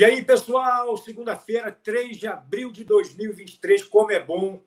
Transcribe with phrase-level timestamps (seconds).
[0.00, 4.62] E aí, pessoal, segunda-feira, 3 de abril de 2023, como é bom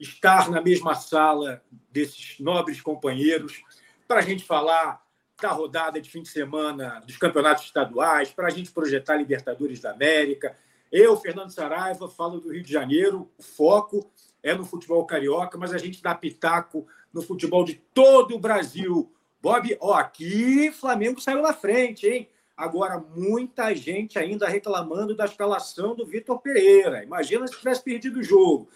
[0.00, 1.62] estar na mesma sala
[1.92, 3.62] desses nobres companheiros
[4.08, 5.00] para a gente falar
[5.40, 9.92] da rodada de fim de semana dos campeonatos estaduais, para a gente projetar Libertadores da
[9.92, 10.58] América.
[10.90, 14.10] Eu, Fernando Saraiva, falo do Rio de Janeiro, o foco
[14.42, 19.14] é no futebol carioca, mas a gente dá pitaco no futebol de todo o Brasil.
[19.40, 22.28] Bob, ó, aqui Flamengo saiu na frente, hein?
[22.56, 27.02] Agora, muita gente ainda reclamando da escalação do Vitor Pereira.
[27.02, 28.68] Imagina se tivesse perdido o jogo.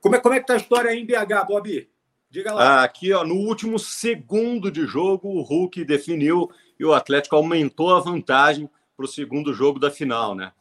[0.00, 1.88] Como é, como é que tá a história aí em BH, Bob?
[2.30, 2.84] Diga lá.
[2.84, 8.00] Aqui, ó, no último segundo de jogo, o Hulk definiu e o Atlético aumentou a
[8.00, 10.52] vantagem para o segundo jogo da final, né?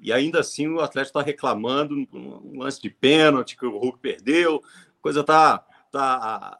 [0.00, 4.62] E ainda assim o Atlético está reclamando um lance de pênalti que o Hulk perdeu,
[5.00, 6.58] coisa tá, tá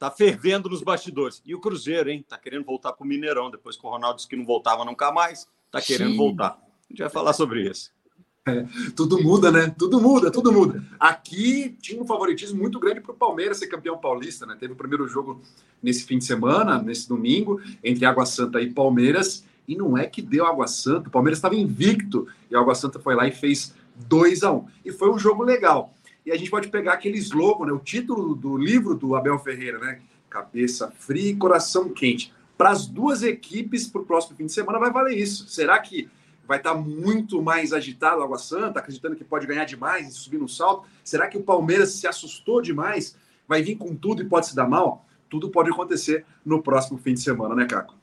[0.00, 1.42] Tá fervendo nos bastidores.
[1.44, 2.24] E o Cruzeiro, hein?
[2.26, 5.46] Tá querendo voltar pro Mineirão, depois que o Ronaldo disse que não voltava nunca mais.
[5.70, 6.16] Tá querendo Sim.
[6.16, 6.58] voltar.
[6.58, 7.92] A gente vai falar sobre isso.
[8.48, 8.64] É,
[8.96, 9.74] tudo muda, né?
[9.78, 10.82] Tudo muda, tudo muda.
[10.98, 14.56] Aqui tinha um favoritismo muito grande para o Palmeiras ser campeão paulista, né?
[14.58, 15.42] Teve o primeiro jogo
[15.82, 20.22] nesse fim de semana, nesse domingo, entre Água Santa e Palmeiras, e não é que
[20.22, 23.74] deu Água Santa, o Palmeiras estava invicto, e a Água Santa foi lá e fez
[24.08, 24.66] 2 a 1 um.
[24.82, 25.92] E foi um jogo legal.
[26.24, 27.72] E a gente pode pegar aquele slogan, né?
[27.72, 30.00] O título do livro do Abel Ferreira, né?
[30.28, 32.32] Cabeça fria e coração quente.
[32.56, 35.48] Para as duas equipes, para o próximo fim de semana, vai valer isso.
[35.48, 36.08] Será que
[36.46, 40.38] vai estar tá muito mais agitado Água Santa, acreditando que pode ganhar demais e subir
[40.38, 40.86] no salto?
[41.02, 43.16] Será que o Palmeiras se assustou demais?
[43.48, 45.06] Vai vir com tudo e pode se dar mal?
[45.28, 47.99] Tudo pode acontecer no próximo fim de semana, né, Caco?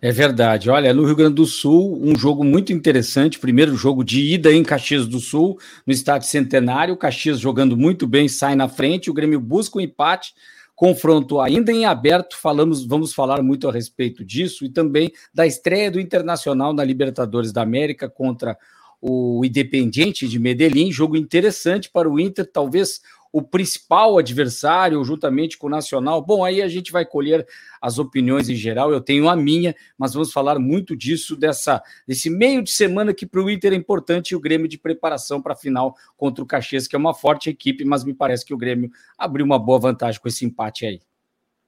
[0.00, 0.68] É verdade.
[0.68, 3.38] Olha, no Rio Grande do Sul, um jogo muito interessante.
[3.38, 6.96] Primeiro jogo de ida em Caxias do Sul, no estádio Centenário.
[6.96, 9.10] Caxias jogando muito bem, sai na frente.
[9.10, 10.34] O Grêmio busca o um empate.
[10.74, 12.36] Confronto ainda em aberto.
[12.36, 17.50] Falamos, vamos falar muito a respeito disso e também da estreia do Internacional na Libertadores
[17.50, 18.58] da América contra
[19.00, 20.90] o Independiente de Medellín.
[20.90, 23.00] Jogo interessante para o Inter, talvez
[23.32, 26.22] o principal adversário, juntamente com o Nacional.
[26.22, 27.46] Bom, aí a gente vai colher
[27.82, 32.30] as opiniões em geral, eu tenho a minha, mas vamos falar muito disso, dessa, desse
[32.30, 35.52] meio de semana que para o Inter é importante e o Grêmio de preparação para
[35.52, 38.56] a final contra o Caxias, que é uma forte equipe, mas me parece que o
[38.56, 41.00] Grêmio abriu uma boa vantagem com esse empate aí.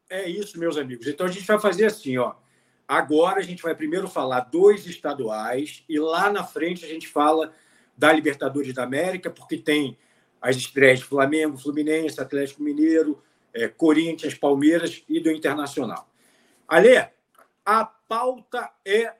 [0.09, 1.07] É isso, meus amigos.
[1.07, 2.33] Então a gente vai fazer assim, ó.
[2.89, 7.53] Agora a gente vai primeiro falar dois estaduais e lá na frente a gente fala
[7.95, 9.99] da Libertadores da América, porque tem
[10.41, 13.23] as estreias de Flamengo, Fluminense, Atlético Mineiro,
[13.53, 16.09] é, Corinthians, Palmeiras e do Internacional.
[16.67, 17.09] Alê,
[17.67, 19.15] a pauta é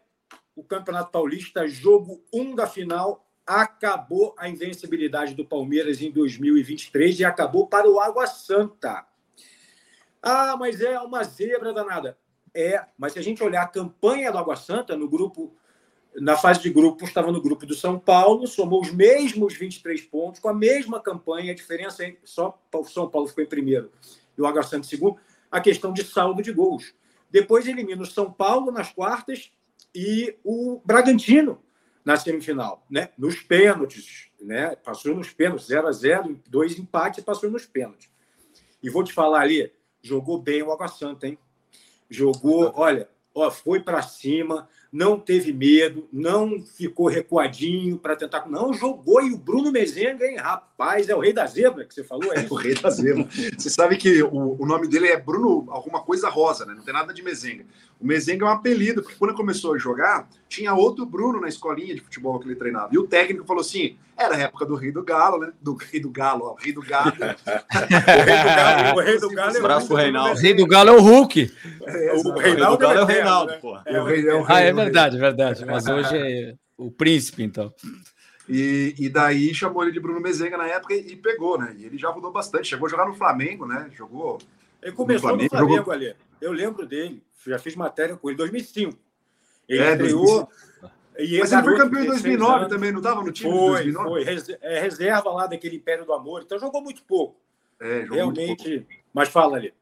[0.57, 3.27] o Campeonato Paulista, jogo 1 da final.
[3.47, 9.07] Acabou a invencibilidade do Palmeiras em 2023 e acabou para o Água Santa.
[10.23, 12.17] Ah, mas é uma zebra danada.
[12.61, 15.55] É, mas se a gente olhar a campanha do Água Santa no grupo
[16.17, 20.41] na fase de grupos, estava no grupo do São Paulo, somou os mesmos 23 pontos,
[20.41, 23.93] com a mesma campanha, a diferença é só o São Paulo ficou em primeiro
[24.37, 26.93] e o Água Santa em segundo, a questão de saldo de gols.
[27.31, 29.53] Depois elimina o São Paulo nas quartas
[29.95, 31.63] e o Bragantino
[32.05, 33.11] na semifinal, né?
[33.17, 34.31] nos pênaltis.
[34.43, 34.75] Né?
[34.75, 38.11] Passou nos pênaltis, 0 a 0 dois empates passou nos pênaltis.
[38.83, 41.39] E vou te falar ali, jogou bem o Água Santa, hein?
[42.11, 48.49] Jogou, olha, ó, foi para cima, não teve medo, não ficou recuadinho para tentar.
[48.49, 50.37] Não, jogou e o Bruno Mezenga, hein?
[50.37, 52.55] Rapaz, é o rei da zebra que você falou, é isso?
[52.55, 53.27] o rei da zebra.
[53.57, 56.75] Você sabe que o, o nome dele é Bruno, alguma coisa rosa, né?
[56.75, 57.67] Não tem nada de Mezenga.
[58.01, 61.49] O Mezenga é um apelido, porque quando ele começou a jogar, tinha outro Bruno na
[61.49, 62.89] escolinha de futebol que ele treinava.
[62.93, 65.53] E o técnico falou assim: era a época do Rei do Galo, né?
[65.61, 67.13] Do Rei do Galo, ó, Rei do Galo.
[67.15, 67.21] o
[68.21, 70.31] Rei do Galo, o Rei do Galo é o Reinaldo.
[70.31, 71.53] O Rei do Galo é o Hulk.
[71.87, 73.59] É, o, o Reinaldo do Galo é o Reinaldo, né?
[73.59, 73.79] pô.
[73.85, 75.65] É, o rei, é o ah, é verdade, é verdade.
[75.65, 77.73] Mas hoje é o príncipe, então.
[78.49, 81.75] E, e daí chamou ele de Bruno Mezenga na época e, e, pegou, né?
[81.79, 82.69] E ele já rodou bastante.
[82.69, 83.91] Chegou a jogar no Flamengo, né?
[83.95, 84.39] Jogou.
[84.83, 85.93] Ele começou no Flamengo, no Flamengo jogou...
[85.93, 86.15] ali.
[86.41, 88.99] Eu lembro dele já fiz matéria com ele em 2005.
[89.69, 90.49] Ele é, estreou.
[91.19, 92.69] E Mas ele foi campeão em 2009 anos.
[92.69, 93.51] também, não estava no time?
[93.51, 94.25] Foi, foi.
[94.63, 96.43] É reserva lá daquele Império do Amor.
[96.43, 97.37] Então jogou muito pouco.
[97.81, 98.69] É, jogou Realmente.
[98.69, 99.03] Muito pouco.
[99.13, 99.75] Mas fala ali.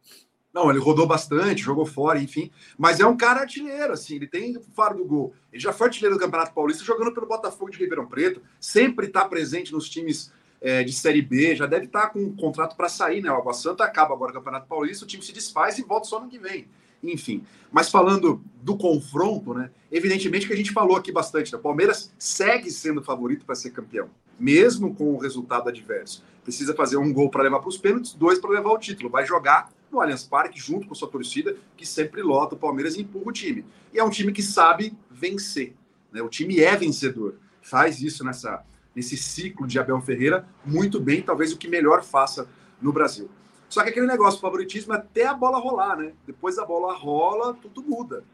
[0.56, 2.50] Não, ele rodou bastante, jogou fora, enfim.
[2.78, 5.34] Mas é um cara artilheiro, assim, ele tem faro do gol.
[5.52, 9.26] Ele já foi artilheiro do Campeonato Paulista, jogando pelo Botafogo de Ribeirão Preto, sempre está
[9.26, 12.88] presente nos times é, de Série B, já deve estar tá com um contrato para
[12.88, 13.30] sair, né?
[13.30, 16.18] O Água Santa acaba agora o Campeonato Paulista, o time se desfaz e volta só
[16.18, 16.66] no que vem
[17.02, 17.44] enfim.
[17.70, 19.70] Mas falando do confronto, né?
[19.92, 21.58] Evidentemente que a gente falou aqui bastante, né?
[21.58, 24.08] o Palmeiras segue sendo favorito para ser campeão,
[24.38, 26.24] mesmo com o resultado adverso.
[26.42, 29.10] Precisa fazer um gol para levar para os pênaltis, dois para levar o título.
[29.10, 33.02] Vai jogar no Allianz Parque junto com sua torcida, que sempre lota o Palmeiras e
[33.02, 33.64] empurra o time.
[33.92, 35.74] E é um time que sabe vencer.
[36.12, 36.22] Né?
[36.22, 37.36] O time é vencedor.
[37.62, 42.48] faz isso nessa, nesse ciclo de Abel Ferreira muito bem, talvez o que melhor faça
[42.80, 43.28] no Brasil.
[43.68, 46.12] Só que aquele negócio, favoritismo é até a bola rolar, né?
[46.26, 48.24] Depois a bola rola, tudo muda.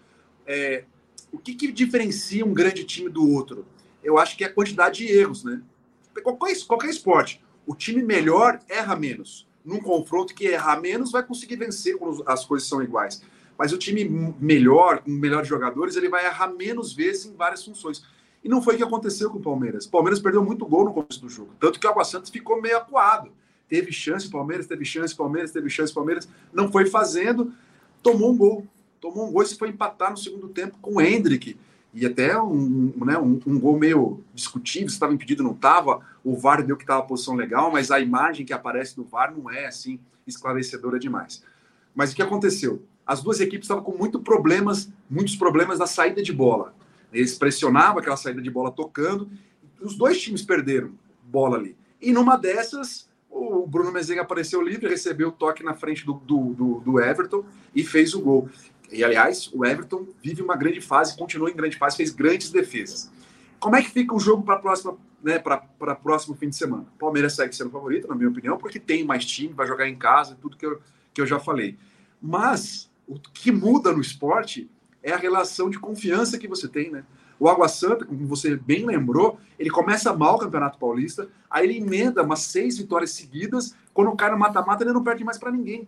[0.46, 0.84] É,
[1.32, 3.64] o que, que diferencia um grande time do outro?
[4.04, 5.62] Eu acho que é a quantidade de erros, né?
[6.22, 9.48] Qualquer, qualquer esporte, o time melhor erra menos.
[9.64, 13.22] Num confronto que errar menos vai conseguir vencer quando as coisas são iguais.
[13.56, 14.04] Mas o time
[14.40, 18.02] melhor, com melhores jogadores, ele vai errar menos vezes em várias funções.
[18.42, 19.86] E não foi o que aconteceu com o Palmeiras.
[19.86, 21.50] O Palmeiras perdeu muito gol no começo do jogo.
[21.60, 23.30] Tanto que o Água Santos ficou meio acuado.
[23.68, 26.28] Teve chance, Palmeiras, teve chance, Palmeiras, teve chance, Palmeiras.
[26.52, 27.52] Não foi fazendo,
[28.02, 28.66] tomou um gol.
[29.00, 31.56] Tomou um gol e se foi empatar no segundo tempo com o Hendrick.
[31.94, 36.00] E até um, né, um, um gol meio discutível, se estava impedido, não estava.
[36.24, 39.34] O VAR deu que estava a posição legal, mas a imagem que aparece do VAR
[39.36, 41.42] não é assim esclarecedora demais.
[41.94, 42.82] Mas o que aconteceu?
[43.06, 46.74] As duas equipes estavam com muito problemas, muitos problemas na saída de bola.
[47.12, 49.28] Eles pressionavam aquela saída de bola tocando.
[49.80, 50.92] Os dois times perderam
[51.24, 51.76] bola ali.
[52.00, 56.54] E numa dessas, o Bruno Mezenga apareceu livre, recebeu o toque na frente do, do,
[56.54, 58.48] do, do Everton e fez o gol.
[58.90, 63.10] E, aliás, o Everton vive uma grande fase, continua em grande fase, fez grandes defesas.
[63.62, 66.82] Como é que fica o jogo para próxima, né, para o próximo fim de semana?
[66.96, 69.94] O Palmeiras segue sendo favorito, na minha opinião, porque tem mais time, vai jogar em
[69.94, 70.80] casa, tudo que eu,
[71.14, 71.78] que eu já falei.
[72.20, 74.68] Mas o que muda no esporte
[75.00, 77.04] é a relação de confiança que você tem, né?
[77.38, 81.78] O Água Santa, como você bem lembrou, ele começa mal o Campeonato Paulista, aí ele
[81.78, 85.86] emenda umas seis vitórias seguidas, quando cai no mata-mata ele não perde mais para ninguém.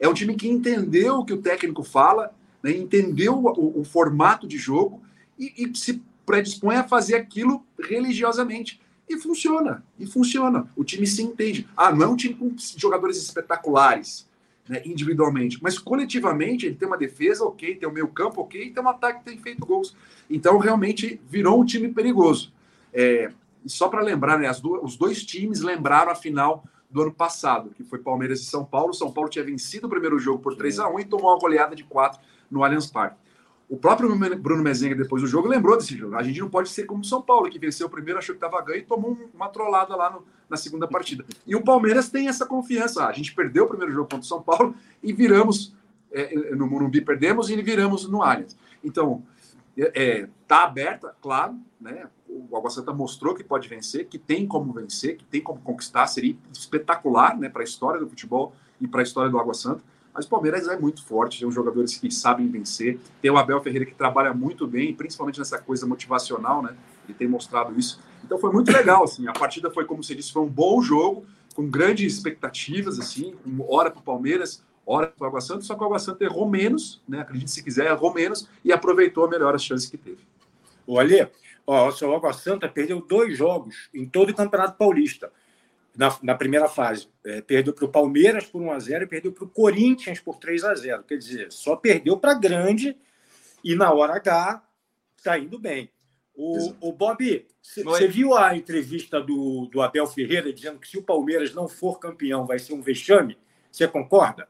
[0.00, 4.48] É um time que entendeu o que o técnico fala, né, entendeu o, o, formato
[4.48, 5.00] de jogo
[5.38, 8.80] e, e se predispõe a fazer aquilo religiosamente.
[9.08, 10.66] E funciona, e funciona.
[10.74, 11.68] O time se entende.
[11.76, 14.26] Ah, não é um time com jogadores espetaculares,
[14.66, 18.82] né, individualmente, mas coletivamente ele tem uma defesa ok, tem o meio campo ok, tem
[18.82, 19.94] um ataque que tem feito gols.
[20.28, 22.50] Então realmente virou um time perigoso.
[22.92, 23.30] É,
[23.66, 27.82] só para lembrar, né, duas, os dois times lembraram a final do ano passado, que
[27.82, 28.94] foi Palmeiras e São Paulo.
[28.94, 31.74] São Paulo tinha vencido o primeiro jogo por 3 a 1 e tomou uma goleada
[31.74, 33.16] de 4 no Allianz Parque.
[33.74, 36.14] O próprio Bruno Mezenga, depois do jogo, lembrou desse jogo.
[36.14, 38.36] A gente não pode ser como o São Paulo, que venceu o primeiro, achou que
[38.36, 41.24] estava ganho e tomou uma trollada lá no, na segunda partida.
[41.44, 43.04] E o Palmeiras tem essa confiança.
[43.04, 45.74] A gente perdeu o primeiro jogo contra o São Paulo e viramos
[46.12, 48.56] é, é no Morumbi, perdemos e viramos no Allianz.
[48.84, 49.24] Então,
[49.76, 52.06] é, tá aberta, claro, né?
[52.28, 56.06] O Água Santa mostrou que pode vencer, que tem como vencer, que tem como conquistar,
[56.06, 59.82] seria espetacular, né, para a história do futebol e para a história do Água Santa.
[60.14, 63.00] Mas o Palmeiras é muito forte, tem jogadores que sabem vencer.
[63.20, 66.76] Tem o Abel Ferreira que trabalha muito bem, principalmente nessa coisa motivacional, né?
[67.04, 68.00] Ele tem mostrado isso.
[68.22, 69.26] Então foi muito legal, assim.
[69.26, 71.26] A partida foi, como você disse, foi um bom jogo,
[71.56, 73.34] com grandes expectativas, assim.
[73.66, 76.48] Hora para o Palmeiras, hora para o Água Santa, só que o Água Santa errou
[76.48, 77.20] menos, né?
[77.20, 80.20] Acredite se quiser, errou menos e aproveitou melhor as chances que teve.
[80.86, 81.30] Olha,
[81.66, 85.32] ó, o Água Santa perdeu dois jogos em todo o Campeonato Paulista
[85.96, 87.08] na, na primeira fase.
[87.24, 90.36] É, perdeu para o Palmeiras por 1 a 0 e perdeu para o Corinthians por
[90.36, 92.96] 3 a 0 Quer dizer, só perdeu para grande
[93.62, 94.62] e na hora H
[95.16, 95.90] está indo bem.
[96.36, 101.02] O, o Bob, você viu a entrevista do, do Abel Ferreira dizendo que se o
[101.02, 103.38] Palmeiras não for campeão vai ser um vexame?
[103.70, 104.48] Você concorda?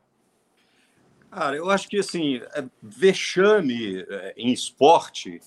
[1.31, 5.41] Cara, eu acho que assim, é, vexame é, em esporte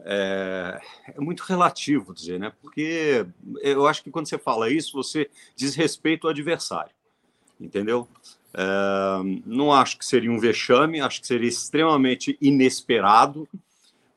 [0.00, 2.52] é, é, muito relativo dizer, né?
[2.62, 3.26] Porque
[3.60, 6.92] eu acho que quando você fala isso, você diz respeito ao adversário,
[7.60, 8.08] entendeu?
[8.54, 8.62] É,
[9.44, 13.48] não acho que seria um vexame, acho que seria extremamente inesperado,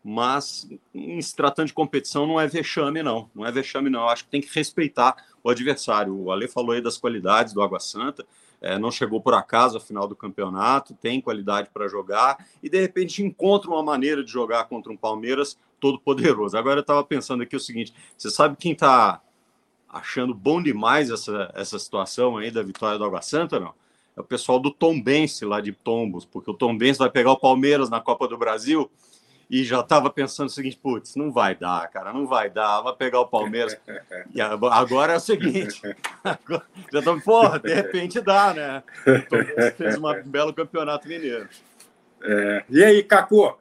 [0.04, 3.30] mas em se tratando de competição não é vexame, não.
[3.36, 4.02] Não é vexame, não.
[4.02, 6.16] Eu acho que tem que respeitar o adversário.
[6.16, 8.26] O Ale falou aí das qualidades do Água Santa
[8.62, 12.80] é, não chegou por acaso ao final do campeonato, tem qualidade para jogar e de
[12.80, 16.56] repente encontra uma maneira de jogar contra um Palmeiras todo poderoso.
[16.56, 19.20] Agora eu estava pensando aqui o seguinte: você sabe quem está
[19.90, 23.74] achando bom demais essa, essa situação aí da vitória do Água Santa, não?
[24.16, 27.90] É o pessoal do Tombense lá de Tombos, porque o Tombense vai pegar o Palmeiras
[27.90, 28.92] na Copa do Brasil
[29.52, 32.96] e já estava pensando o seguinte, putz, não vai dar, cara, não vai dar, vai
[32.96, 33.78] pegar o Palmeiras.
[34.34, 35.82] e agora é o seguinte,
[36.90, 38.82] já estamos, porra, de repente dá, né?
[39.06, 41.50] O fez um belo campeonato mineiro.
[42.24, 42.64] É.
[42.70, 43.60] E aí, Cacô?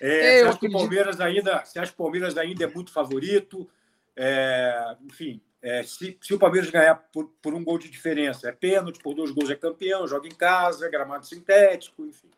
[0.00, 2.90] É, você, acha que o Palmeiras ainda, você acha que o Palmeiras ainda é muito
[2.90, 3.68] favorito?
[4.16, 8.52] É, enfim, é, se, se, o Palmeiras ganhar por, por, um gol de diferença, é
[8.52, 12.30] pênalti, por dois gols é campeão, joga em casa, é gramado sintético, enfim.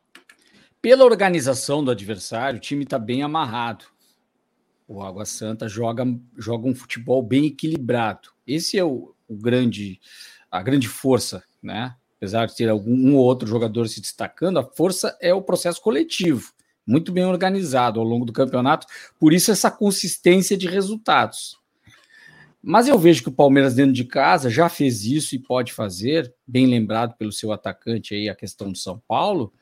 [0.82, 3.84] Pela organização do adversário, o time está bem amarrado.
[4.88, 6.04] O Água Santa joga,
[6.36, 8.30] joga um futebol bem equilibrado.
[8.44, 10.00] Esse é o, o grande,
[10.50, 11.94] a grande força, né?
[12.16, 15.80] Apesar de ter algum um ou outro jogador se destacando, a força é o processo
[15.80, 16.52] coletivo.
[16.84, 18.88] muito bem organizado ao longo do campeonato,
[19.20, 21.60] por isso essa consistência de resultados.
[22.60, 26.34] Mas eu vejo que o Palmeiras dentro de casa já fez isso e pode fazer,
[26.44, 29.52] bem lembrado pelo seu atacante aí, a questão do São Paulo,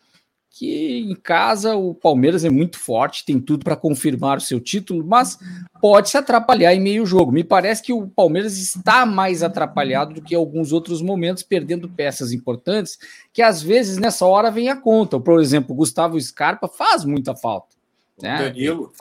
[0.50, 5.04] que em casa o Palmeiras é muito forte, tem tudo para confirmar o seu título,
[5.06, 5.38] mas
[5.80, 7.30] pode se atrapalhar em meio jogo.
[7.30, 12.32] Me parece que o Palmeiras está mais atrapalhado do que alguns outros momentos, perdendo peças
[12.32, 12.98] importantes,
[13.32, 15.20] que às vezes nessa hora vem a conta.
[15.20, 17.76] Por exemplo, o Gustavo Scarpa faz muita falta.
[18.20, 18.36] Né?
[18.36, 18.92] Danilo.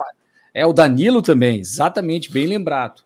[0.54, 3.02] É o Danilo também, exatamente, bem lembrado.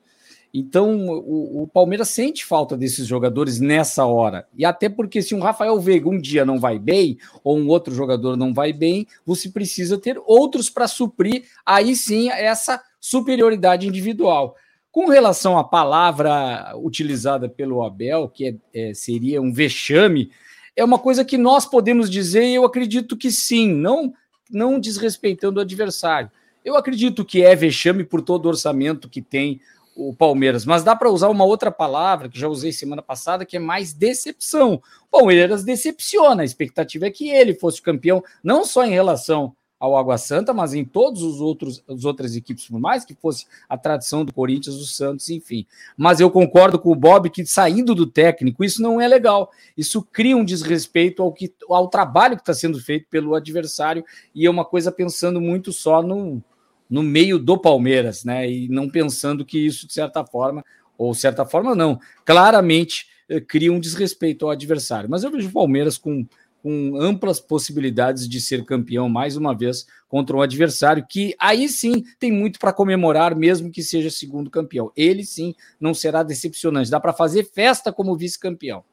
[0.56, 4.46] Então, o, o, Palmeiras sente falta desses jogadores nessa hora.
[4.56, 7.92] E até porque, se um Rafael Veiga um dia não vai bem, ou um outro
[7.92, 14.54] jogador não vai bem, você precisa ter outros para suprir, aí sim, essa superioridade individual.
[14.92, 20.30] Com relação à palavra utilizada pelo Abel, que é, é, seria um vexame,
[20.76, 24.14] é uma coisa que nós podemos dizer, e eu acredito que sim, não,
[24.48, 26.30] não desrespeitando o adversário.
[26.64, 29.60] Eu acredito que é vexame por todo o orçamento que tem
[29.94, 33.56] o Palmeiras, mas dá para usar uma outra palavra que já usei semana passada, que
[33.56, 34.82] é mais decepção.
[35.06, 39.96] O Palmeiras decepciona, a expectativa é que ele fosse campeão, não só em relação ao
[39.96, 43.76] Água Santa, mas em todos os outros as outras equipes, por mais que fosse a
[43.76, 45.66] tradição do Corinthians, do Santos, enfim.
[45.96, 49.50] Mas eu concordo com o Bob que saindo do técnico, isso não é legal.
[49.76, 54.46] Isso cria um desrespeito ao, que, ao trabalho que está sendo feito pelo adversário e
[54.46, 56.42] é uma coisa pensando muito só no,
[56.88, 58.50] no meio do Palmeiras, né?
[58.50, 60.64] E não pensando que isso, de certa forma,
[60.96, 65.08] ou certa forma não, claramente eh, cria um desrespeito ao adversário.
[65.10, 66.26] Mas eu vejo o Palmeiras com,
[66.62, 72.04] com amplas possibilidades de ser campeão mais uma vez contra um adversário que aí sim
[72.18, 74.92] tem muito para comemorar, mesmo que seja segundo campeão.
[74.96, 76.90] Ele sim não será decepcionante.
[76.90, 78.84] Dá para fazer festa como vice-campeão.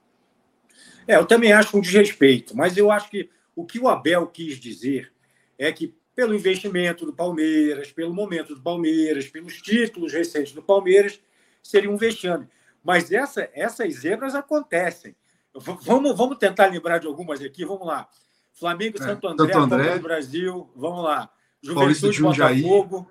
[1.08, 4.60] É, eu também acho um desrespeito, mas eu acho que o que o Abel quis
[4.60, 5.12] dizer
[5.58, 11.20] é que pelo investimento do Palmeiras, pelo momento do Palmeiras, pelos títulos recentes do Palmeiras,
[11.64, 12.48] seria um vexame.
[12.84, 15.16] Mas essa, essas zebras acontecem.
[15.54, 17.66] Vamos, vamos tentar lembrar de algumas aqui.
[17.66, 18.08] Vamos lá.
[18.54, 19.84] Flamengo, é, Santo André, Santo André.
[19.84, 20.70] Copa do Brasil.
[20.76, 21.30] Vamos lá.
[21.62, 23.08] Juventude, Botafogo.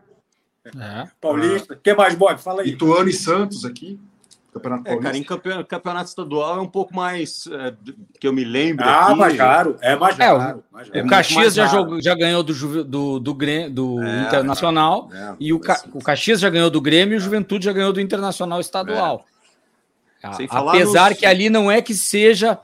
[0.64, 1.08] É.
[1.20, 1.74] Paulista.
[1.74, 2.38] O que mais, Bob?
[2.40, 2.70] Fala aí.
[2.70, 3.98] Ituano e Santos aqui.
[4.52, 7.72] Campeonato é, cara, em campeonato, campeonato, estadual é um pouco mais é,
[8.18, 8.84] que eu me lembro.
[8.84, 9.78] Ah, aqui, mais caro.
[9.80, 10.64] É mais é, caro.
[10.74, 13.34] É, o, é o Caxias já, jogou, já ganhou do, do, do,
[13.70, 17.20] do é, Internacional é, e o, Ca, o Caxias já ganhou do Grêmio e o
[17.20, 19.24] Juventude já ganhou do Internacional Estadual.
[20.50, 21.18] Apesar nos...
[21.18, 22.58] que ali não é que seja,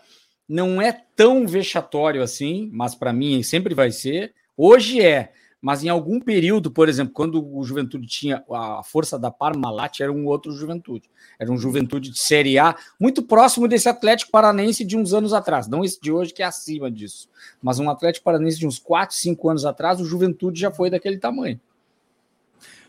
[0.49, 4.35] não é tão vexatório assim, mas para mim sempre vai ser.
[4.57, 9.31] Hoje é mas em algum período, por exemplo, quando o Juventude tinha a força da
[9.31, 11.11] Parmalat, era um outro Juventude.
[11.39, 15.67] Era um Juventude de Série A, muito próximo desse Atlético Paranense de uns anos atrás.
[15.67, 17.29] Não esse de hoje, que é acima disso.
[17.63, 21.19] Mas um Atlético Paranense de uns 4, 5 anos atrás, o Juventude já foi daquele
[21.19, 21.61] tamanho.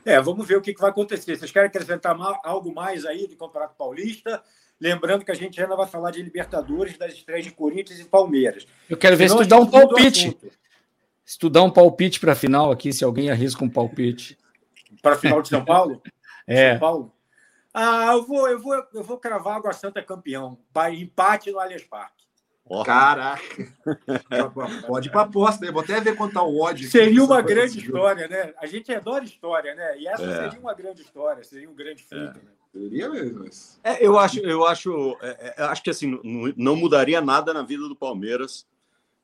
[0.06, 1.38] É, vamos ver o que vai acontecer.
[1.38, 4.42] Vocês querem acrescentar algo mais aí do Campeonato Paulista?
[4.80, 8.68] Lembrando que a gente ainda vai falar de Libertadores, das estreias de Corinthians e Palmeiras.
[8.90, 10.38] Eu quero ver Senão, se tu dá um palpite
[11.28, 14.38] estudar um palpite para a final aqui, se alguém arrisca um palpite.
[15.02, 16.02] Para a final de São Paulo?
[16.48, 16.72] é.
[16.72, 17.14] São Paulo?
[17.74, 20.58] Ah, eu vou, eu vou, eu vou cravar Água Santa campeão.
[20.94, 22.16] Empate no Allianz Parque.
[22.70, 22.84] Oh.
[22.84, 23.42] Caraca!
[24.86, 25.72] Pode ir para aposta, né?
[25.72, 26.90] Vou até ver quanto tá o ódio.
[26.90, 28.54] Seria uma grande história, né?
[28.60, 30.00] A gente adora história, né?
[30.00, 30.44] E essa é.
[30.44, 32.40] seria uma grande hisória, seria um grande feito.
[32.40, 32.44] É.
[32.44, 32.52] Né?
[32.74, 33.46] Seria mesmo.
[33.84, 36.20] É, eu acho, eu acho, é, é acho que assim
[36.58, 38.66] não mudaria nada na vida do Palmeiras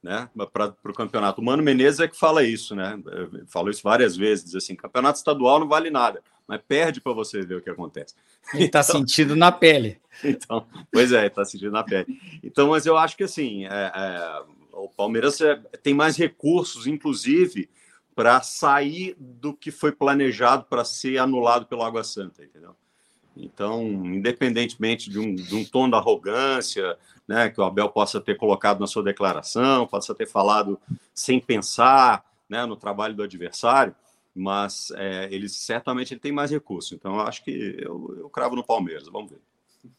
[0.04, 1.40] né, para o campeonato.
[1.40, 3.02] O Mano Menezes é que fala isso, né?
[3.48, 7.42] Falou isso várias vezes, diz assim, campeonato estadual não vale nada, mas perde para você
[7.42, 8.14] ver o que acontece.
[8.54, 10.02] Ele está então, sentindo na pele.
[10.24, 12.06] Então, pois é, está sentindo na pele.
[12.44, 17.68] Então, mas eu acho que assim, é, é, o Palmeiras é, tem mais recursos, inclusive,
[18.14, 22.76] para sair do que foi planejado para ser anulado pelo Água Santa, entendeu?
[23.36, 26.98] Então, independentemente de um, de um tom da arrogância,
[27.28, 30.80] né, que o Abel possa ter colocado na sua declaração, possa ter falado
[31.14, 33.96] sem pensar né, no trabalho do adversário,
[34.36, 36.92] mas é, ele certamente ele tem mais recursos.
[36.92, 39.08] Então, eu acho que eu, eu cravo no Palmeiras.
[39.08, 39.40] Vamos ver.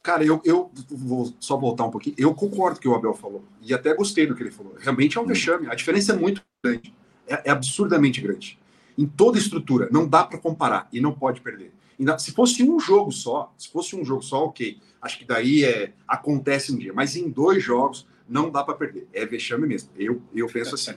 [0.03, 2.17] Cara, eu, eu vou só voltar um pouquinho.
[2.19, 3.45] Eu concordo com o que o Abel falou.
[3.61, 4.75] E até gostei do que ele falou.
[4.79, 5.29] Realmente é um hum.
[5.29, 5.69] vexame.
[5.69, 6.95] A diferença é muito grande.
[7.27, 8.59] É, é absurdamente grande.
[8.97, 9.89] Em toda estrutura.
[9.93, 10.89] Não dá para comparar.
[10.93, 11.73] E não pode perder.
[12.19, 14.79] Se fosse um jogo só, se fosse um jogo só, ok.
[15.01, 16.93] Acho que daí é, acontece um dia.
[16.93, 19.07] Mas em dois jogos não dá para perder.
[19.13, 19.91] É vexame mesmo.
[19.97, 20.95] Eu, eu penso assim.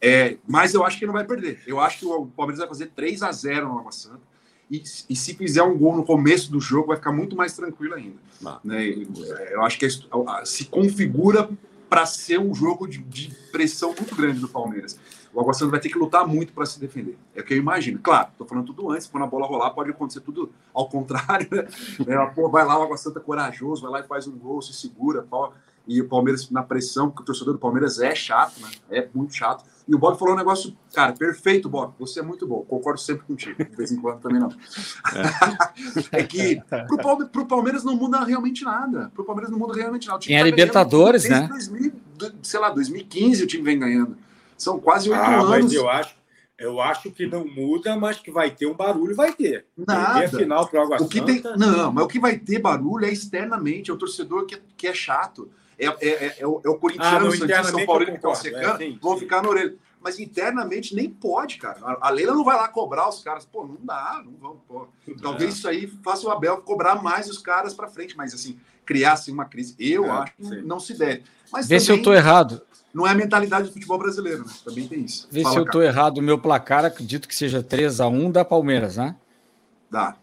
[0.00, 1.60] É, mas eu acho que não vai perder.
[1.66, 4.20] Eu acho que o Palmeiras vai fazer 3 a 0 no Água Santa.
[4.70, 7.94] E, e, se fizer um gol no começo do jogo, vai ficar muito mais tranquilo
[7.94, 8.18] ainda.
[8.44, 8.60] Ah.
[8.62, 8.86] Né?
[9.50, 11.48] Eu acho que se configura
[11.88, 14.98] para ser um jogo de, de, pressão muito grande do Palmeiras.
[15.32, 17.16] O Água Santa vai ter que lutar muito para se defender.
[17.34, 17.98] É o que eu imagino.
[17.98, 21.48] Claro, estou falando tudo antes, quando a bola rolar, pode acontecer tudo ao contrário.
[21.50, 21.66] Né?
[22.08, 24.72] É, pô, vai lá o Água Santa corajoso, vai lá e faz um gol, se
[24.72, 25.52] segura, pô,
[25.88, 28.68] e o Palmeiras na pressão, porque o torcedor do Palmeiras é chato, né?
[28.90, 29.64] É muito chato.
[29.88, 31.94] E o Bob falou um negócio, cara, perfeito, Bob.
[31.98, 32.62] Você é muito bom.
[32.62, 33.64] Concordo sempre contigo.
[33.64, 34.50] De vez em quando também não.
[36.12, 36.60] É, é que
[37.32, 39.10] pro, Palmeiras não muda realmente nada.
[39.14, 40.20] Pro Palmeiras não muda realmente nada.
[40.20, 41.48] Tem tá a Libertadores, né?
[41.48, 41.92] 2000,
[42.42, 44.18] sei lá, 2015 o time vem ganhando.
[44.58, 45.48] São quase oito ah, anos.
[45.48, 46.14] Mas eu acho,
[46.58, 49.64] eu acho que não muda, mas que vai ter um barulho, vai ter.
[49.74, 50.20] Nada.
[50.20, 53.10] Tem final pro Água o que Tem, não, mas o que vai ter barulho é
[53.10, 53.90] externamente.
[53.90, 57.28] É o torcedor que, que é chato é, é, é, é, o, é o corintiano,
[57.28, 59.76] ah, São Paulo que estão secando, é, vão ficar na orelha.
[60.00, 61.78] Mas internamente nem pode, cara.
[62.00, 63.44] A Leila não vai lá cobrar os caras.
[63.44, 64.60] Pô, não dá, não vão.
[64.66, 64.86] Pô.
[65.20, 69.14] Talvez isso aí faça o Abel cobrar mais os caras para frente, mas assim, criar
[69.14, 71.24] assim, uma crise, eu é, acho que não se deve.
[71.52, 72.62] Mas Vê também, se eu tô errado.
[72.94, 74.52] Não é a mentalidade do futebol brasileiro, né?
[74.64, 75.28] Também tem isso.
[75.30, 75.72] Vê Fala, se eu cara.
[75.72, 76.18] tô errado.
[76.18, 79.14] O meu placar, acredito que seja 3 a 1 da Palmeiras, né?
[79.90, 80.16] Dá.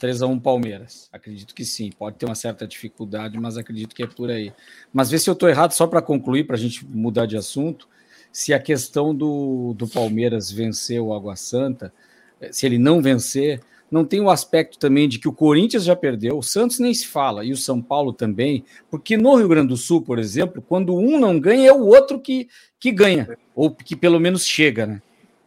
[0.00, 1.08] 3 a 1 Palmeiras.
[1.12, 1.90] Acredito que sim.
[1.96, 4.52] Pode ter uma certa dificuldade, mas acredito que é por aí.
[4.92, 7.86] Mas vê se eu estou errado, só para concluir, para a gente mudar de assunto.
[8.32, 11.92] Se a questão do, do Palmeiras vencer o Água Santa,
[12.40, 15.94] eh, se ele não vencer, não tem o aspecto também de que o Corinthians já
[15.94, 19.68] perdeu, o Santos nem se fala, e o São Paulo também, porque no Rio Grande
[19.68, 23.74] do Sul, por exemplo, quando um não ganha, é o outro que, que ganha, ou
[23.74, 25.02] que pelo menos chega, né?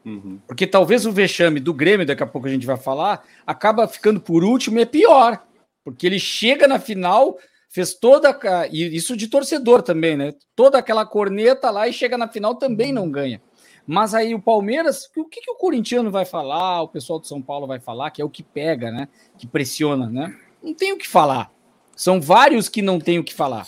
[0.06, 0.40] Uhum.
[0.48, 4.20] Porque talvez o vexame do Grêmio, daqui a pouco a gente vai falar, acaba ficando
[4.20, 5.42] por último e é pior.
[5.84, 7.38] Porque ele chega na final,
[7.70, 8.38] fez toda.
[8.72, 10.34] E isso de torcedor também, né?
[10.56, 13.42] Toda aquela corneta lá e chega na final também não ganha.
[13.86, 17.42] Mas aí o Palmeiras, o que, que o corintiano vai falar, o pessoal de São
[17.42, 19.10] Paulo vai falar, que é o que pega, né?
[19.38, 20.34] Que pressiona, né?
[20.62, 21.52] Não tem o que falar.
[21.96, 23.68] São vários que não tem o que falar.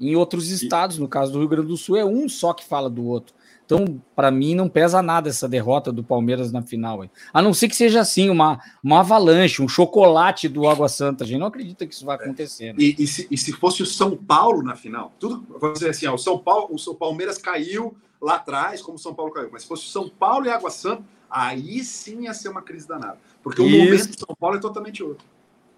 [0.00, 2.90] Em outros estados, no caso do Rio Grande do Sul, é um só que fala
[2.90, 3.34] do outro.
[3.64, 7.02] Então, para mim, não pesa nada essa derrota do Palmeiras na final.
[7.02, 7.10] Aí.
[7.32, 11.24] A não ser que seja assim, uma, uma avalanche, um chocolate do Água Santa.
[11.24, 12.74] A gente não acredita que isso vai acontecer.
[12.74, 12.78] Né?
[12.78, 15.12] E, e, se, e, se, fosse o São Paulo na final?
[15.18, 18.96] Tudo, vamos dizer assim, ó, o São Paulo, o São Palmeiras caiu lá atrás, como
[18.96, 19.48] o São Paulo caiu.
[19.50, 22.86] Mas se fosse o São Paulo e Água Santa, aí sim ia ser uma crise
[22.86, 23.18] danada.
[23.42, 23.76] Porque isso.
[23.76, 25.26] o momento do São Paulo é totalmente outro.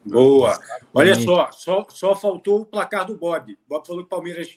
[0.04, 0.58] Boa.
[0.94, 3.52] Olha só, só, só faltou o placar do Bob.
[3.52, 4.56] O Bob falou que o Palmeiras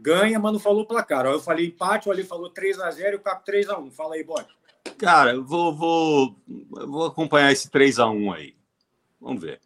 [0.00, 1.26] ganha, mas não falou placar.
[1.26, 3.90] Eu falei empate, o Ali falou 3x0 e o Capo 3x1.
[3.92, 4.48] Fala aí, Bode.
[4.96, 6.36] Cara, eu vou, vou,
[6.86, 8.54] vou acompanhar esse 3x1 aí.
[9.20, 9.60] Vamos ver.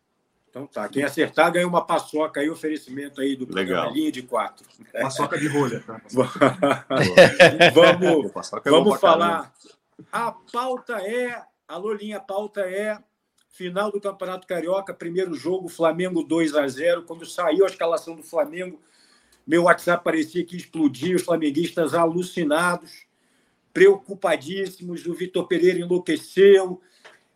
[0.53, 0.89] Então tá.
[0.89, 3.91] Quem acertar ganha uma paçoca aí, oferecimento aí do Legal.
[3.91, 4.67] linha de quatro.
[4.93, 5.81] Paçoca de rolha.
[5.81, 6.01] Tá?
[7.73, 8.31] vamos
[8.67, 9.53] é vamos falar.
[10.11, 11.43] A pauta é.
[11.67, 12.99] A Lolinha, a pauta é
[13.49, 18.23] final do Campeonato Carioca, primeiro jogo, Flamengo 2 a 0 Quando saiu a escalação do
[18.23, 18.79] Flamengo,
[19.47, 23.07] meu WhatsApp parecia que explodia, os flamenguistas alucinados,
[23.73, 25.07] preocupadíssimos.
[25.07, 26.81] O Vitor Pereira enlouqueceu.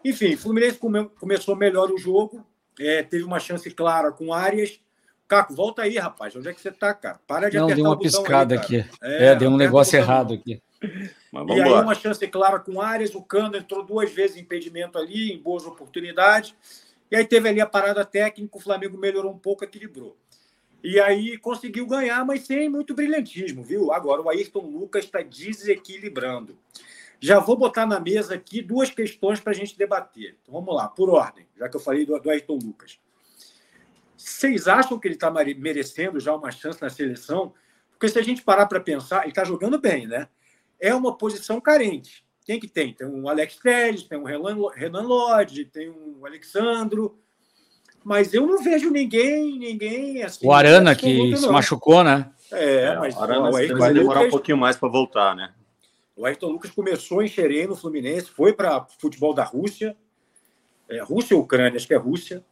[0.05, 2.47] Enfim, o Fluminense come, começou melhor o jogo,
[2.79, 4.79] é, teve uma chance clara com Arias.
[5.27, 6.37] Caco, volta aí, rapaz.
[6.37, 7.19] Onde é que você está, cara?
[7.27, 8.85] Para de Não, apertar deu uma piscada aí, aqui.
[9.03, 10.63] É, é, deu um negócio errado aqui.
[10.83, 13.15] e aí, uma chance clara com Arias.
[13.15, 16.55] O Cano entrou duas vezes em impedimento ali, em boas oportunidades.
[17.11, 18.57] E aí teve ali a parada técnica.
[18.57, 20.17] O Flamengo melhorou um pouco, equilibrou.
[20.83, 23.93] E aí conseguiu ganhar, mas sem muito brilhantismo, viu?
[23.93, 26.57] Agora o Ayrton Lucas está desequilibrando.
[27.19, 30.37] Já vou botar na mesa aqui duas questões para a gente debater.
[30.43, 33.01] Então vamos lá, por ordem, já que eu falei do, do Ayrton Lucas.
[34.17, 37.55] Vocês acham que ele está merecendo já uma chance na seleção?
[37.91, 40.29] Porque se a gente parar para pensar, ele está jogando bem, né?
[40.79, 42.25] É uma posição carente.
[42.45, 42.93] Quem que tem?
[42.93, 47.19] Tem um Alex Telles, tem um Renan Lodge, tem um Alexandro,
[48.07, 50.47] mas eu não vejo ninguém, ninguém assim.
[50.47, 52.31] O Arana que se machucou, né?
[52.53, 55.35] É, é mas o Arana o Ayrton vai demorar Lucas, um pouquinho mais para voltar,
[55.35, 55.53] né?
[56.15, 59.97] O Ayrton Lucas começou em Xerém, no Fluminense, foi para futebol da Rússia,
[60.89, 62.45] é, Rússia ou Ucrânia, acho que é Rússia.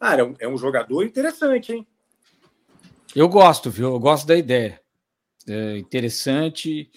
[0.00, 1.86] Cara, é um, é um jogador interessante, hein?
[3.14, 3.92] Eu gosto, viu?
[3.92, 4.80] Eu gosto da ideia.
[5.48, 6.90] É interessante,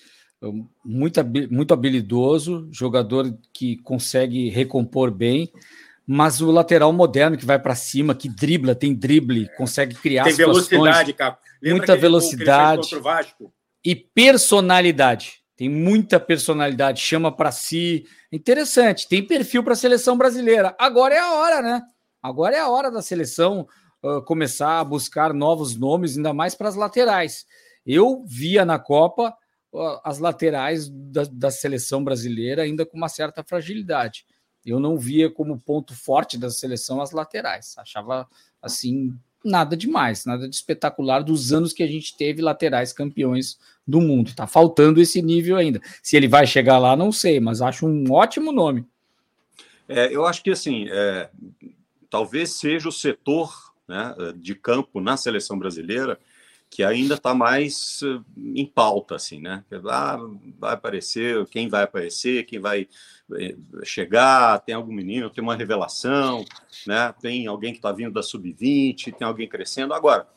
[0.83, 1.19] muito,
[1.51, 5.53] muito habilidoso, jogador que consegue recompor bem
[6.05, 10.33] mas o lateral moderno que vai para cima, que dribla, tem drible, consegue criar tem
[10.33, 11.37] velocidade, cara.
[11.61, 12.89] muita velocidade
[13.83, 15.41] e personalidade.
[15.55, 18.05] Tem muita personalidade, chama para si.
[18.31, 20.75] Interessante, tem perfil para a seleção brasileira.
[20.79, 21.81] Agora é a hora, né?
[22.21, 23.67] Agora é a hora da seleção
[24.03, 27.45] uh, começar a buscar novos nomes, ainda mais para as laterais.
[27.85, 29.33] Eu via na Copa
[29.71, 34.25] uh, as laterais da, da seleção brasileira ainda com uma certa fragilidade
[34.65, 37.75] eu não via como ponto forte da seleção as laterais.
[37.77, 38.27] Achava
[38.61, 43.99] assim nada demais, nada de espetacular dos anos que a gente teve laterais campeões do
[43.99, 44.33] mundo.
[44.33, 45.81] Tá faltando esse nível ainda.
[46.01, 48.85] Se ele vai chegar lá, não sei, mas acho um ótimo nome.
[49.87, 51.29] É, eu acho que assim, é,
[52.09, 56.17] talvez seja o setor né, de campo na seleção brasileira
[56.73, 58.19] que ainda está mais eh,
[58.55, 59.63] em pauta, assim, né?
[59.87, 60.17] Ah,
[60.57, 62.87] vai aparecer, quem vai aparecer, quem vai
[63.35, 66.43] eh, chegar, tem algum menino, tem uma revelação,
[66.87, 67.13] né?
[67.21, 69.93] Tem alguém que está vindo da sub-20, tem alguém crescendo.
[69.93, 70.27] Agora,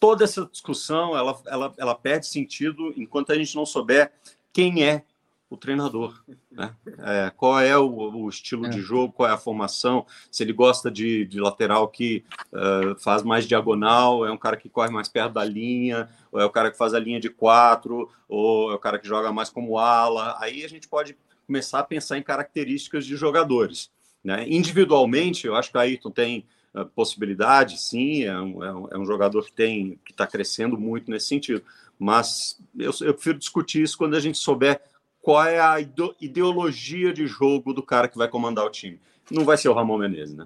[0.00, 4.10] toda essa discussão, ela, ela, ela perde sentido enquanto a gente não souber
[4.54, 5.04] quem é
[5.48, 6.74] o treinador, né?
[6.98, 8.68] É, qual é o, o estilo é.
[8.68, 13.22] de jogo, qual é a formação, se ele gosta de, de lateral que uh, faz
[13.22, 16.70] mais diagonal, é um cara que corre mais perto da linha, ou é o cara
[16.70, 20.36] que faz a linha de quatro, ou é o cara que joga mais como ala.
[20.40, 23.90] Aí a gente pode começar a pensar em características de jogadores.
[24.24, 24.46] Né?
[24.48, 28.98] Individualmente, eu acho que o Ayrton tem uh, possibilidade, sim, é um, é um, é
[28.98, 31.62] um jogador que tem que está crescendo muito nesse sentido.
[31.98, 34.80] Mas eu, eu prefiro discutir isso quando a gente souber
[35.26, 35.80] qual é a
[36.20, 39.00] ideologia de jogo do cara que vai comandar o time.
[39.28, 40.44] Não vai ser o Ramon Menezes, né?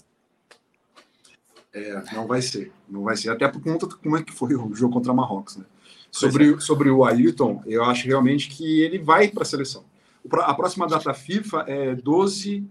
[1.70, 2.72] É, não vai ser.
[2.88, 3.28] Não vai ser.
[3.28, 5.66] Até por conta de como é que foi o jogo contra Marrocos, né?
[6.10, 6.60] Sobre, é.
[6.60, 9.84] sobre o Ayrton, eu acho realmente que ele vai para a seleção.
[10.32, 12.66] A próxima data FIFA é 12